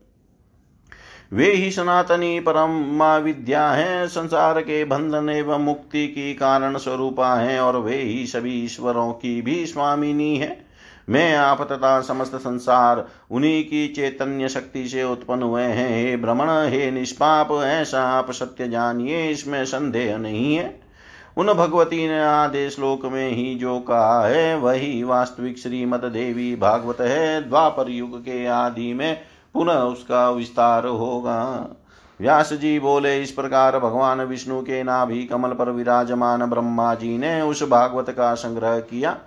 वे 1.33 1.53
ही 1.53 1.70
सनातनी 1.70 2.41
परम 2.41 3.03
विद्या 3.24 3.70
है, 3.70 4.09
संसार 4.09 4.61
के 4.61 4.85
बंधन 4.85 5.28
एवं 5.28 5.61
मुक्ति 5.61 6.09
की 6.09 6.35
कारण 6.35 6.76
स्वरूपा 6.76 7.35
है 7.35 7.61
और 7.61 7.76
वे 7.76 7.97
ही 7.97 8.26
सभी 8.26 8.64
ईश्वरों 8.64 9.12
की 9.12 9.43
भी 9.43 9.66
स्वामिनी 9.66 10.37
है। 10.37 10.66
मैं 11.09 11.37
आप 11.37 11.72
तथा 11.72 12.01
समस्त 12.01 12.37
संसार, 12.37 13.09
उन्हीं 13.30 13.64
की 13.64 13.89
चैतन्य 13.89 14.49
शक्ति 14.49 14.89
से 14.89 15.05
उत्पन्न 15.05 15.43
हुए 15.43 15.62
हैं। 15.62 16.05
हे 16.05 16.16
भ्रमण 16.16 16.49
हे 16.49 16.91
निष्पाप, 16.91 17.49
ऐसा 17.64 18.03
आप 18.03 18.30
सत्य 18.30 18.68
जानिए, 18.68 19.30
इसमें 19.30 19.64
संदेह 19.64 20.16
नहीं 20.16 20.57
है। 20.57 20.80
उन 21.37 21.47
भगवती 21.47 22.09
ने 22.09 22.20
आदेश 22.20 22.74
श्लोक 22.74 23.07
में 23.07 23.30
ही 23.30 23.55
जो 23.55 23.78
कहा 23.78 24.26
है, 24.26 24.59
वही 24.59 25.03
वास्तविक 25.03 25.59
श्रीमद 25.59 26.01
देवी 26.01 26.57
भागवत 26.57 27.01
है, 27.01 27.49
द्वापर 27.49 27.91
युग 27.91 28.20
के 28.20 28.47
आदि 28.47 28.93
में 28.95 29.20
पुनः 29.55 29.73
उसका 29.73 30.31
विस्तार 30.31 30.87
होगा। 30.87 31.69
व्यास 32.21 32.53
जी 32.53 32.79
बोले, 32.79 33.23
इस 33.23 33.31
प्रकार 33.31 33.79
भगवान 33.79 34.21
विष्णु 34.21 34.61
के 34.61 34.83
नाभि 34.83 35.25
कमल 35.25 35.49
पर 35.49 35.71
विराजमान 35.71 36.47
ब्रह्मा 36.47 36.95
जी 36.95 37.19
ने 37.19 37.41
उस 37.43 37.63
भागवत 37.63 38.11
का 38.11 38.35
संग्रह 38.35 38.79
किया। 38.81 39.19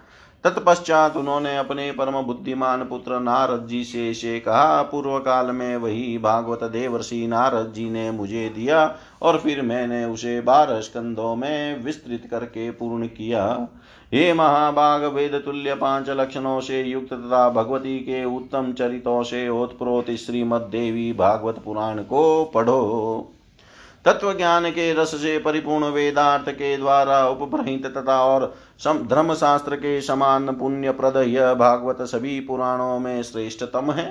तत्पश्चात 0.43 1.17
उन्होंने 1.17 1.57
अपने 1.57 1.91
परम 1.91 2.21
बुद्धिमान 2.21 2.83
पुत्र 2.83 3.19
नारद 3.19 3.67
जी 3.67 3.83
से 3.83 4.13
से 4.13 4.39
कहा। 4.39 4.81
पूर्व 4.81 5.17
काल 5.19 5.45
में 5.45 5.77
वही 5.77 6.17
भागवत 6.17 6.63
देवर्षि 6.63 7.27
नारद 7.27 7.73
जी 7.75 7.89
ने 7.89 8.11
मुझे 8.11 8.49
दिया 8.49 8.95
और 9.21 9.39
फिर 9.39 9.61
मैंने 9.61 10.05
उसे 10.05 10.41
बारह 10.41 10.79
स्कंदों 10.79 11.35
में 11.35 11.83
विस्तृत 11.83 12.27
करके 12.31 12.71
पूर्ण 12.71 13.07
किया। 13.07 13.67
हे 14.13 14.33
महाभाग 14.33 15.03
वेद 15.03 15.35
तुल्य 15.35 15.75
पाँच 15.75 16.09
लक्षणों 16.09 16.59
से 16.61 16.81
युक्त 16.81 17.13
तथा 17.13 17.49
भगवती 17.49 17.97
के 17.99 18.23
उत्तम 18.25 18.71
चरितों 18.73 19.21
से 19.23 19.47
ओतप्रोत 19.49 20.11
श्रीमद 20.15 20.67
देवी 20.71 21.11
भागवत 21.13 21.55
पुराण 21.65 22.01
को 22.03 22.43
पढ़ो। 22.45 23.31
तत्व 24.05 24.33
ज्ञान 24.33 24.69
के 24.69 24.91
रस 24.93 25.15
से 25.15 25.37
परिपूर्ण 25.39 25.85
वेदार्थ 25.85 26.49
के 26.49 26.75
द्वारा 26.77 27.27
उपभ्रहित 27.29 27.85
तथा 27.87 28.21
और 28.25 28.45
धर्म 28.85 29.33
शास्त्र 29.33 29.75
के 29.75 29.99
समान 30.01 30.53
पुण्य 30.53 30.91
प्रद 30.91 31.17
यह 31.17 31.53
भागवत 31.53 32.01
सभी 32.01 32.39
पुराणों 32.39 32.99
में 32.99 33.21
श्रेष्ठतम 33.23 33.91
है। 33.91 34.07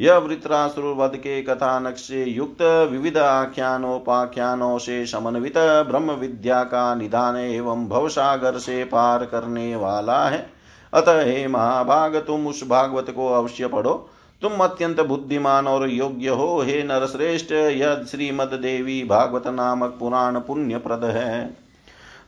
यह 0.00 0.16
वृत्रासुर 0.16 0.84
वध 0.94 1.16
के 1.16 1.40
कथानक 1.42 1.96
से 1.96 2.24
युक्त 2.24 2.62
विविध 2.92 3.18
आख्यानोपाख्यानों 3.18 4.78
से 4.78 5.04
समन्वित 5.06 5.58
ब्रह्म 5.88 6.12
विद्या 6.12 6.62
का 6.64 6.94
निधान 6.94 7.36
एवं 7.36 7.86
भवसागर 7.88 8.58
से 8.58 8.82
पार 8.84 9.24
करने 9.24 9.74
वाला 9.76 10.24
है। 10.28 10.46
अतः 10.92 11.20
हे 11.22 11.46
महाभाग, 11.48 12.16
तुम 12.16 12.46
उस 12.46 12.62
भागवत 12.68 13.10
को 13.10 13.28
अवश्य 13.28 13.66
पढ़ो। 13.66 13.94
तुम 14.42 14.52
अत्यंत 14.52 15.00
बुद्धिमान 15.00 15.66
और 15.66 15.88
योग्य 15.88 16.28
हो। 16.28 16.60
हे 16.60 16.82
नरश्रेष्ठ, 16.82 17.52
यह 17.52 18.02
श्रीमद 18.10 18.58
देवी 18.62 19.02
भागवत 19.04 19.46
नामक 19.46 19.96
पुराण 20.00 20.38
पुण्य 20.38 20.78
प्रद 20.78 21.04
है। 21.04 21.64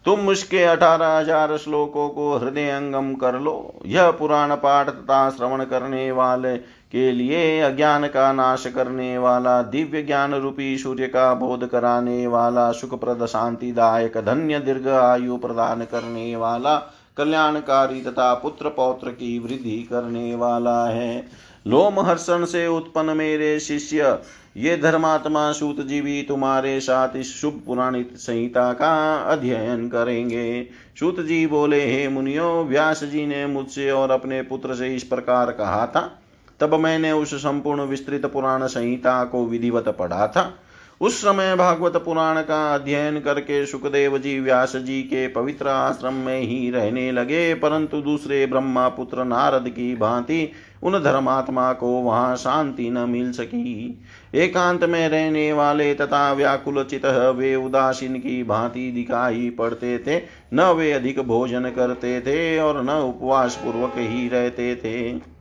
तुम 0.06 0.28
उसके 0.28 0.62
अठारह 0.64 1.16
हज़ार 1.18 1.56
श्लोकों 1.56 2.08
को 2.08 2.36
हृदयंगम 2.36 3.14
कर 3.14 3.38
लो। 3.40 3.80
यह 3.86 4.10
पुराण 4.10 4.54
पाठ 4.54 4.88
तथा 4.88 5.28
श्रवण 5.30 5.64
करने 5.64 6.10
वाले 6.12 6.56
के 6.93 7.12
लिए 7.12 7.61
अज्ञान 7.61 8.07
का 8.07 8.32
नाश 8.32 8.66
करने 8.66 9.18
वाला, 9.18 9.62
दिव्य 9.62 10.03
ज्ञान 10.03 10.34
रूपी 10.34 10.78
सूर्य 10.78 11.07
का 11.07 11.34
बोध 11.34 11.68
कराने 11.68 12.26
वाला, 12.26 12.72
सुखप्रद, 12.72 13.26
शांतिदायक, 13.26 14.16
धन्य, 14.16 14.59
दीर्घ 14.59 14.89
आयु 14.89 15.37
प्रदान 15.37 15.84
करने 15.84 16.37
वाला, 16.37 16.76
कल्याणकारी 17.16 18.01
तथा 18.01 18.34
पुत्र 18.34 18.68
पौत्र 18.68 19.09
की 19.09 19.39
वृद्धि 19.39 19.89
करने 19.91 20.34
वाला 20.34 20.87
है। 20.87 21.26
लोमहर्षण 21.66 22.45
से 22.45 22.66
उत्पन्न 22.66 23.16
मेरे 23.16 23.61
शिष्य, 23.61 24.18
ये 24.57 24.76
धर्मात्मा 24.76 25.53
सूत 25.53 25.80
जीवी 25.80 26.22
तुम्हारे 26.22 26.80
साथ 26.80 27.16
इस 27.16 27.34
शुभ 27.41 27.62
पुराणित 27.66 28.16
संहिता 28.16 28.72
का 28.72 29.16
अध्ययन 29.16 29.89
करेंगे। 29.89 30.68
सूत 31.01 31.20
जी 31.20 31.47
बोले, 31.47 31.80
हे 31.87 32.09
मुनियो, 32.09 32.64
व्यास 32.64 33.05
जी 33.05 33.26
ने 33.26 33.47
मुझसे 33.47 33.91
और 33.91 34.11
अपने 34.11 34.43
पुत्र 34.43 34.74
से 34.74 34.95
इस 34.95 35.03
प्रकार 35.03 35.51
कहा 35.51 35.87
था 35.87 36.22
तब 36.61 36.74
मैंने 36.74 37.12
उस 37.12 37.34
संपूर्ण 37.34 37.82
विस्तृत 37.82 38.26
पुराण 38.26 38.66
संहिता 38.66 39.24
को 39.24 39.44
विधिवत 39.46 39.88
पढ़ा 39.88 40.26
था। 40.26 40.52
उस 41.00 41.18
समय 41.18 41.54
भागवत 41.57 41.96
पुराण 41.96 42.40
का 42.42 42.74
अध्ययन 42.74 43.18
करके 43.20 43.64
सुखदेव 43.66 44.16
जी 44.18 44.38
व्यास 44.40 44.76
जी 44.76 45.02
के 45.02 45.26
पवित्र 45.28 45.68
आश्रम 45.68 46.14
में 46.16 46.40
ही 46.40 46.70
रहने 46.70 47.11
लगे, 47.12 47.54
परंतु 47.54 48.00
दूसरे 48.00 48.46
ब्रह्मा 48.46 48.88
पुत्र 48.88 49.24
नारद 49.24 49.68
की 49.68 49.94
भांति 49.96 50.48
उन 50.82 50.98
धर्मात्मा 51.02 51.72
को 51.72 51.90
वहाँ 52.02 52.36
शांति 52.36 52.88
न 52.90 53.09
मिल 53.09 53.30
सकी। 53.32 54.02
एकांत 54.34 54.84
में 54.84 55.09
रहने 55.09 55.52
वाले 55.52 55.92
तथा 55.94 56.32
व्याकुल 56.32 56.82
चित 56.84 57.07
वे 57.36 57.54
उदासीन 57.57 58.18
की 58.18 58.42
भांति 58.44 58.90
दिखाई 58.90 59.48
पड़ते 59.50 59.98
थे, 59.98 60.22
न 60.54 60.72
वे 60.72 60.92
अधिक 60.92 61.20
भोजन 61.20 61.70
करते 61.70 62.20
थे 62.20 62.59
और 62.59 62.82
न 62.84 63.00
उपवास 63.04 63.57
पूर्वक 63.57 63.98
ही 63.98 64.28
रहते 64.28 64.74
थे। 64.76 65.36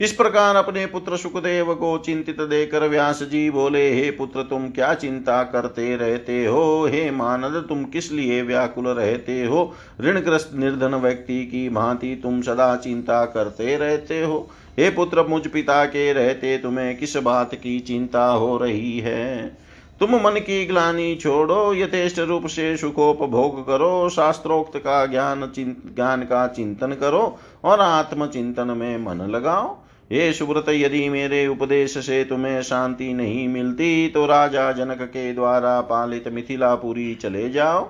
इस 0.00 0.12
प्रकार 0.12 0.56
अपने 0.56 0.86
पुत्र 0.86 1.16
सुखदेव 1.16 1.74
को 1.74 1.98
चिंतित 1.98 2.40
देकर 2.40 2.88
व्यास 2.88 3.22
जी 3.22 3.50
बोले, 3.50 3.94
हे 3.94 4.10
पुत्र, 4.10 4.42
तुम 4.42 4.68
क्या 4.68 4.94
चिंता 4.94 5.42
करते 5.42 5.96
रहते 5.96 6.46
हो? 6.46 6.86
हे 6.86 7.10
मानद, 7.10 7.66
तुम 7.68 7.84
किस 7.84 8.12
लिए 8.12 8.42
व्याकुल 8.42 8.88
रहते 8.88 9.44
हो? 9.44 9.74
ऋणग्रस्त 10.00 10.50
निर्धन 10.54 10.94
व्यक्ति 10.94 11.46
की 11.46 11.68
भांति 11.68 12.20
तुम 12.22 12.42
सदा 12.42 12.76
चिंता 12.76 13.24
करते 13.24 13.76
रहते 13.76 14.22
हो। 14.24 14.50
हे 14.78 14.90
पुत्र, 14.90 15.26
मुझ 15.26 15.46
पिता 15.46 15.84
के 15.84 16.12
रहते 16.12 16.58
तुम्हें 16.58 16.96
किस 16.96 17.16
बात 17.16 17.54
की 17.54 17.80
चिंता 17.80 18.26
हो 18.26 18.56
रही 18.58 18.98
है? 18.98 19.56
तुम 20.00 20.14
मन 20.14 20.34
की 20.36 20.66
ग्लानी 20.66 21.14
छोड़ो, 21.16 21.74
यथेष्ट 21.74 22.18
रूप 22.18 22.46
से 22.46 22.76
सुखोपभोग 22.76 23.66
करो, 23.66 24.08
शास्त्रोक्त 24.08 24.78
का 24.78 25.06
ज्ञान 25.06 25.52
ज्ञान 25.58 26.22
का 26.22 26.46
चिंतन 26.46 26.92
करो 26.92 27.38
और 27.64 27.80
आत्मचिंतन 27.80 28.66
में 28.66 28.98
मन 28.98 29.14
लगाओ। 29.14 29.78
हे 30.10 30.32
सुब्रत 30.32 30.68
यदि 30.68 31.08
मेरे 31.08 31.46
उपदेश 31.46 31.96
से 31.98 32.24
तुम्हें 32.24 32.60
शांति 32.62 33.12
नहीं 33.14 33.48
मिलती 33.48 34.08
तो 34.08 34.26
राजा 34.26 34.70
जनक 34.72 35.02
के 35.02 35.32
द्वारा 35.32 35.80
पालित 35.80 36.28
मिथिलापुरी 36.28 37.14
चले 37.14 37.48
जाओ। 37.50 37.84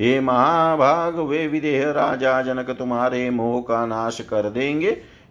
हे 0.00 0.18
महाभाग, 0.20 1.18
वे 1.18 1.46
विदेह 1.48 1.90
राजा 1.90 2.40
जनक 2.42 2.70
तुम्हारे 2.70 3.28
मोह 3.30 3.60
का 3.60 3.84
नाश 3.86 4.20
कर 4.20 4.50
देंगे, 4.50 4.90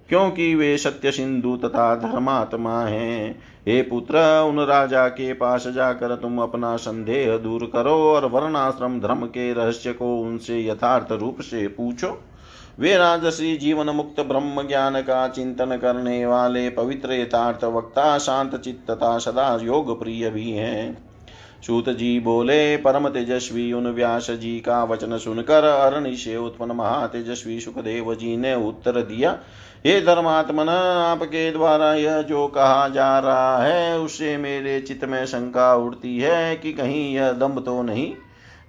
क्योंकि 0.09 0.53
वे 0.55 0.77
सत्य 0.77 1.11
सिंधु 1.11 1.55
तथा 1.57 1.95
धर्मात्मा 1.95 2.81
हैं। 2.81 3.39
हे 3.67 3.81
पुत्र, 3.81 4.19
उन 4.49 4.59
राजा 4.59 5.07
के 5.07 5.33
पास 5.33 5.67
जाकर 5.67 6.15
तुम 6.15 6.41
अपना 6.41 6.75
संदेह 6.75 7.37
दूर 7.37 7.69
करो 7.73 7.95
और 8.05 8.25
वर्णाश्रम 8.25 8.99
धर्म 8.99 9.25
के 9.25 9.51
रहस्य 9.53 9.93
को 9.93 10.17
उनसे 10.17 10.65
यथार्थ 10.65 11.11
रूप 11.11 11.41
से 11.41 11.67
पूछो। 11.67 12.17
वे 12.79 12.97
राजसी 12.97 13.55
जीवन 13.57 13.89
मुक्त 13.89 14.19
ब्रह्म 14.19 14.67
ज्ञान 14.67 15.01
का 15.01 15.27
चिंतन 15.27 15.77
करने 15.77 16.25
वाले 16.25 16.69
पवित्र 16.69 17.13
यथार्थ 17.13 17.63
वक्ता 17.63 18.17
शांत 18.17 18.55
चित्तता 18.55 19.17
सदा 19.17 19.57
योग 19.63 19.99
प्रिय 19.99 20.29
भी 20.29 20.51
हैं 20.51 21.07
सूत 21.67 21.89
जी 21.89 22.19
बोले, 22.19 22.77
परम 22.77 23.07
तेजस्वी 23.09 23.73
उन 23.73 23.87
व्यास 23.87 24.31
जी 24.31 24.59
का 24.59 24.83
वचन 24.83 25.17
सुनकर 25.17 25.63
अरणि 25.63 26.15
से 26.15 26.37
उत्पन्न 26.37 26.71
महातेजस्वी 26.71 27.59
सुखदेव 27.59 28.13
जी 28.15 28.37
ने 28.37 28.53
उत्तर 28.55 29.01
दिया, 29.01 29.31
हे 29.85 29.99
धर्मात्मन, 30.01 30.69
आपके 30.69 31.51
द्वारा 31.51 31.93
यह 31.93 32.21
जो 32.21 32.47
कहा 32.47 32.87
जा 32.87 33.19
रहा 33.19 33.63
है, 33.63 33.99
उससे 33.99 34.37
मेरे 34.37 34.79
चित्त 34.81 35.05
में 35.05 35.25
शंका 35.25 35.75
उठती 35.75 36.17
है 36.17 36.55
कि 36.55 36.73
कहीं 36.73 37.13
यह 37.15 37.31
दम्भ 37.31 37.59
तो 37.65 37.81
नहीं? 37.81 38.13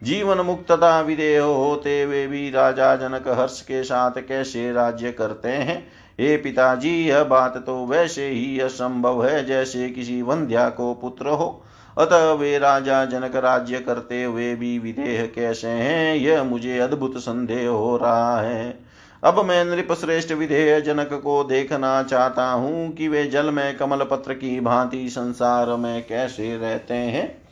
जीवन 0.03 0.41
मुक्तता 0.41 1.01
विदेह 1.01 1.43
होते 1.43 2.07
वे 2.07 2.27
भी 2.27 2.51
राजा 2.51 2.97
जनक 2.97 3.29
हर्ष 3.29 3.61
के 3.61 3.83
साथ 3.85 4.11
कैसे 4.11 4.73
राज्य 4.73 5.13
करते 5.13 5.49
हैं? 5.49 5.89
हे 6.21 6.37
पिताजी, 6.37 7.09
यह 7.09 7.25
बात 7.25 7.57
तो 7.57 7.87
वैसे 7.87 8.29
ही 8.29 8.61
असंभव 8.61 9.27
है, 9.27 9.45
जैसे 9.45 9.89
किसी 9.89 10.23
वंध्या 10.23 10.69
को 10.69 10.95
पुत्र 10.95 11.29
हो। 11.29 11.65
अतः 11.99 12.33
वे 12.33 12.59
राजा 12.59 13.05
जनक 13.05 13.37
राज्य 13.37 13.79
करते 13.79 14.25
हुए 14.25 14.55
भी 14.55 14.79
विदेह 14.79 15.27
कैसे 15.35 15.69
हैं? 15.69 16.17
यह 16.17 16.43
मुझे 16.43 16.79
अद्भुत 16.79 17.17
संदेह 17.17 17.69
हो 17.69 17.97
रहा 17.97 18.41
है। 18.41 18.81
अब 19.25 19.45
मैं 19.45 19.65
नृप 19.65 19.93
श्रेष्ठ 19.93 20.33
विधेय 20.33 20.81
जनक 20.81 21.13
को 21.13 21.45
देखना 21.45 22.03
चाहता 22.03 22.51
हूँ 22.51 22.93
कि 22.93 23.09
वे 23.09 23.27
जल 23.27 23.51
में 23.51 23.77
कमल 23.77 23.99
पत्र 23.99 24.35
की 24.35 24.61
भांति 24.61 25.09
संसार 25.09 25.77
में 25.77 26.07
कैसे 26.07 26.57
रहते 26.57 26.95
हैं। 26.95 27.48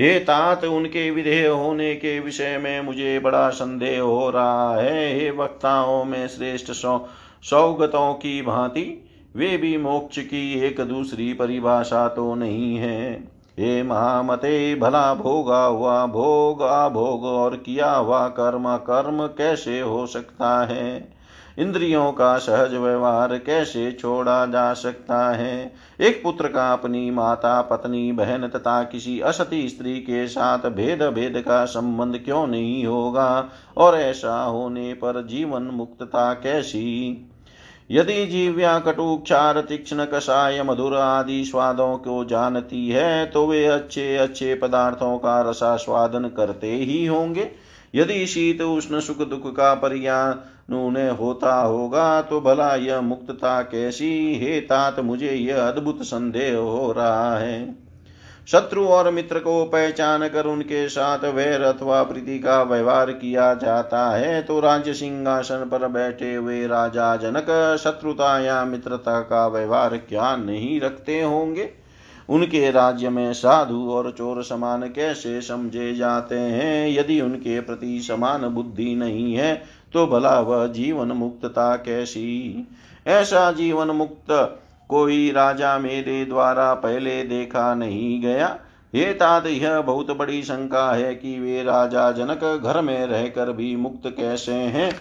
हे 0.00 0.18
तात, 0.18 0.64
उनके 0.64 1.10
विधेय 1.10 1.46
होने 1.46 1.94
के 1.94 2.20
विषय 2.20 2.58
में 2.58 2.80
मुझे 2.80 3.18
बड़ा 3.18 3.50
संदेह 3.50 4.00
हो 4.00 4.30
रहा 4.30 4.76
है। 4.76 5.18
हे 5.18 5.30
वक्ताओं 5.30 6.04
में 6.04 6.28
श्रेष्ठ 6.28 6.72
सौ, 6.72 7.08
सौगतों 7.42 8.14
की 8.14 8.42
भांति, 8.42 9.10
वे 9.36 9.56
भी 9.56 9.76
मोक्ष 9.76 10.18
की 10.18 10.60
एक 10.60 10.80
दूसरी 10.80 11.32
परिभाषा 11.32 12.08
तो 12.08 12.34
नहीं 12.34 12.76
है। 12.76 13.34
हे 13.58 13.82
महामते, 13.82 14.74
भला 14.74 15.14
भोगा 15.14 15.64
हुआ 15.64 16.06
भोग 16.06 16.60
अभोग 16.60 17.24
और 17.24 17.56
किया 17.56 17.92
हुआ 17.92 18.28
कर्म 18.28 18.76
कर्म 18.76 19.26
कैसे 19.26 19.80
हो 19.80 20.06
सकता 20.06 20.66
है? 20.66 21.13
इंद्रियों 21.58 22.12
का 22.12 22.38
सहज 22.38 22.74
व्यवहार 22.74 23.38
कैसे 23.38 23.92
छोड़ा 23.92 24.46
जा 24.46 24.72
सकता 24.74 25.32
है? 25.32 25.74
एक 26.00 26.22
पुत्र 26.22 26.48
का 26.48 26.72
अपनी 26.72 27.10
माता, 27.10 27.62
पत्नी, 27.62 28.12
बहन 28.12 28.48
तथा 28.48 28.82
किसी 28.82 29.20
असती 29.20 29.68
स्त्री 29.68 29.98
के 29.98 30.26
साथ 30.26 30.58
भेद 30.58 31.02
भेद 31.02 31.44
का 31.48 31.64
संबंध 31.64 32.20
क्यों 32.24 32.46
नहीं 32.46 32.86
होगा? 32.86 33.48
और 33.76 33.94
ऐसा 33.94 34.42
होने 34.42 34.94
पर 34.94 35.26
जीवन 35.26 35.62
मुक्तता 35.62 36.32
कैसी? 36.32 37.30
यदि 37.90 38.26
जीव्या 38.26 38.78
कटु 38.78 39.16
क्षार, 39.16 39.60
तीक्ष्ण 39.60 40.04
कषाय 40.04 40.62
मधुर 40.62 40.96
आदि 40.96 41.44
स्वादों 41.44 41.96
को 41.96 42.24
जानती 42.24 42.88
है 42.88 43.26
तो 43.26 43.46
वे 43.46 43.66
अच्छे 43.66 44.16
अच्छे 44.16 44.54
पदार्थों 44.54 45.18
का 45.18 45.40
रसास्वादन 45.40 46.24
करते 46.24 46.70
ही 46.70 47.06
होंगे। 47.06 47.50
यदि 47.94 48.26
शीत, 48.26 48.62
उष्ण, 48.62 49.00
सुख, 49.00 49.28
दुख 49.28 49.56
का 49.56 49.74
परियान 49.74 50.40
उन्हें 50.68 51.10
होता 51.10 51.54
होगा 51.54 52.22
तो 52.22 52.40
भला 52.40 52.74
यह 52.74 53.00
मुक्तता 53.00 53.60
कैसी? 53.62 54.38
हे 54.38 54.60
तात, 54.60 55.00
मुझे 55.00 55.30
यह 55.30 55.66
अद्भुत 55.68 56.02
संदेह 56.02 56.56
हो 56.56 56.92
रहा 56.92 57.36
है। 57.38 57.84
शत्रु 58.48 58.84
और 58.84 59.10
मित्र 59.10 59.38
को 59.38 59.64
पहचान 59.64 60.28
कर 60.28 60.46
उनके 60.46 60.88
साथ 60.88 61.24
वैर 61.24 61.62
अथवा 61.62 62.02
प्रीति 62.02 62.38
का 62.38 62.62
व्यवहार 62.62 63.10
किया 63.10 63.54
जाता 63.54 64.10
है 64.10 64.42
तो 64.42 64.60
राज्य 64.60 64.94
सिंहासन 64.94 65.68
पर 65.72 65.88
बैठे 65.88 66.34
हुए 66.34 66.66
राजा 66.66 67.16
जनक 67.16 67.76
शत्रुता 67.84 68.38
या 68.38 68.64
मित्रता 68.64 69.20
का 69.20 69.46
व्यवहार 69.46 69.96
क्या 69.96 70.36
नहीं 70.36 70.80
रखते 70.80 71.22
होंगे? 71.22 71.70
उनके 72.28 72.70
राज्य 72.70 73.08
में 73.08 73.32
साधु 73.32 73.90
और 73.90 74.10
चोर 74.18 74.42
समान 74.42 74.82
कैसे 74.82 75.40
समझे 75.40 75.94
जाते 75.94 76.38
हैं? 76.38 76.88
यदि 76.88 77.20
उनके 77.20 77.60
प्रति 77.60 78.00
समान 78.08 78.48
बुद्धि 78.48 78.94
नहीं 78.94 79.34
है 79.34 79.62
तो 79.94 80.06
भला 80.06 80.40
वह 80.40 80.66
जीवन 80.66 81.06
मुक्तता 81.06 81.76
कैसी? 81.76 82.68
ऐसा 83.06 83.52
जीवन 83.52 83.86
मुक्त 83.86 84.60
कोई 84.88 85.30
राजा 85.30 85.78
मेरे 85.78 86.24
द्वारा 86.24 86.74
पहले 86.74 87.22
देखा 87.22 87.74
नहीं 87.74 88.22
गया। 88.22 88.58
हे 88.94 89.14
तात, 89.14 89.46
यह 89.46 89.80
बहुत 89.80 90.10
बड़ी 90.10 90.42
शंका 90.42 90.92
है 90.92 91.14
कि 91.14 91.40
वे 91.40 91.62
राजा 91.62 92.12
जनक 92.12 92.62
घर 92.64 92.80
में 92.80 93.06
रहकर 93.06 93.52
भी 93.52 93.76
मुक्त 93.76 94.06
कैसे 94.06 94.52
हैं? 94.52 94.92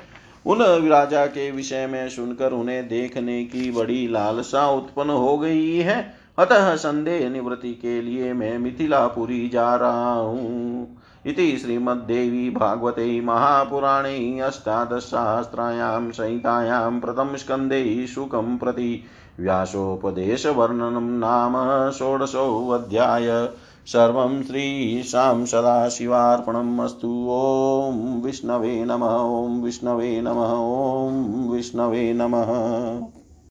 उन 0.46 0.90
राजा 0.90 1.26
के 1.26 1.52
विषय 1.52 1.88
में 1.88 2.10
सुनकर 2.10 2.52
उन्हें 2.52 2.88
देखने 2.88 3.44
की 3.44 3.72
बड़ी 3.72 4.08
लालसा 4.08 4.70
उत्पन्न 4.70 5.10
हो 5.10 5.38
गई 5.38 5.78
है। 5.78 6.14
अतः 6.40 6.76
संदेह 6.76 7.30
निवृत्ति 7.30 7.74
के 7.74 8.02
लिए 8.02 8.34
मैं 8.34 8.58
मिथिलापुरी 8.58 9.50
जा 9.50 9.76
रहा 9.76 10.14
हूँ। 10.14 10.98
इति 11.26 11.58
श्रीमद्देवी 11.58 12.50
भागवते 12.50 13.22
महापुराणे 13.22 14.40
अष्टादशसहस्रायां 14.40 16.12
संहितायां 16.12 17.00
प्रथमस्कन्धे 17.00 18.08
शुकं 18.08 18.58
प्रति 18.58 19.04
व्यासोपदेशवर्णनं 19.40 21.20
नाम 21.20 21.92
षोडशोऽध्याय। 21.92 23.50
सर्वं 23.86 24.44
श्रीशां 24.44 25.46
सदाशिवार्पणम् 25.46 26.80
अस्तु। 26.80 27.28
ॐ 27.30 28.22
विष्णवे 28.22 28.86
नमः, 28.86 29.16
ॐ 29.16 29.62
विष्णवे 29.62 30.22
नमः, 30.22 30.54
ॐ 30.54 31.50
विष्णवे 31.52 32.14
नमः। 32.14 33.23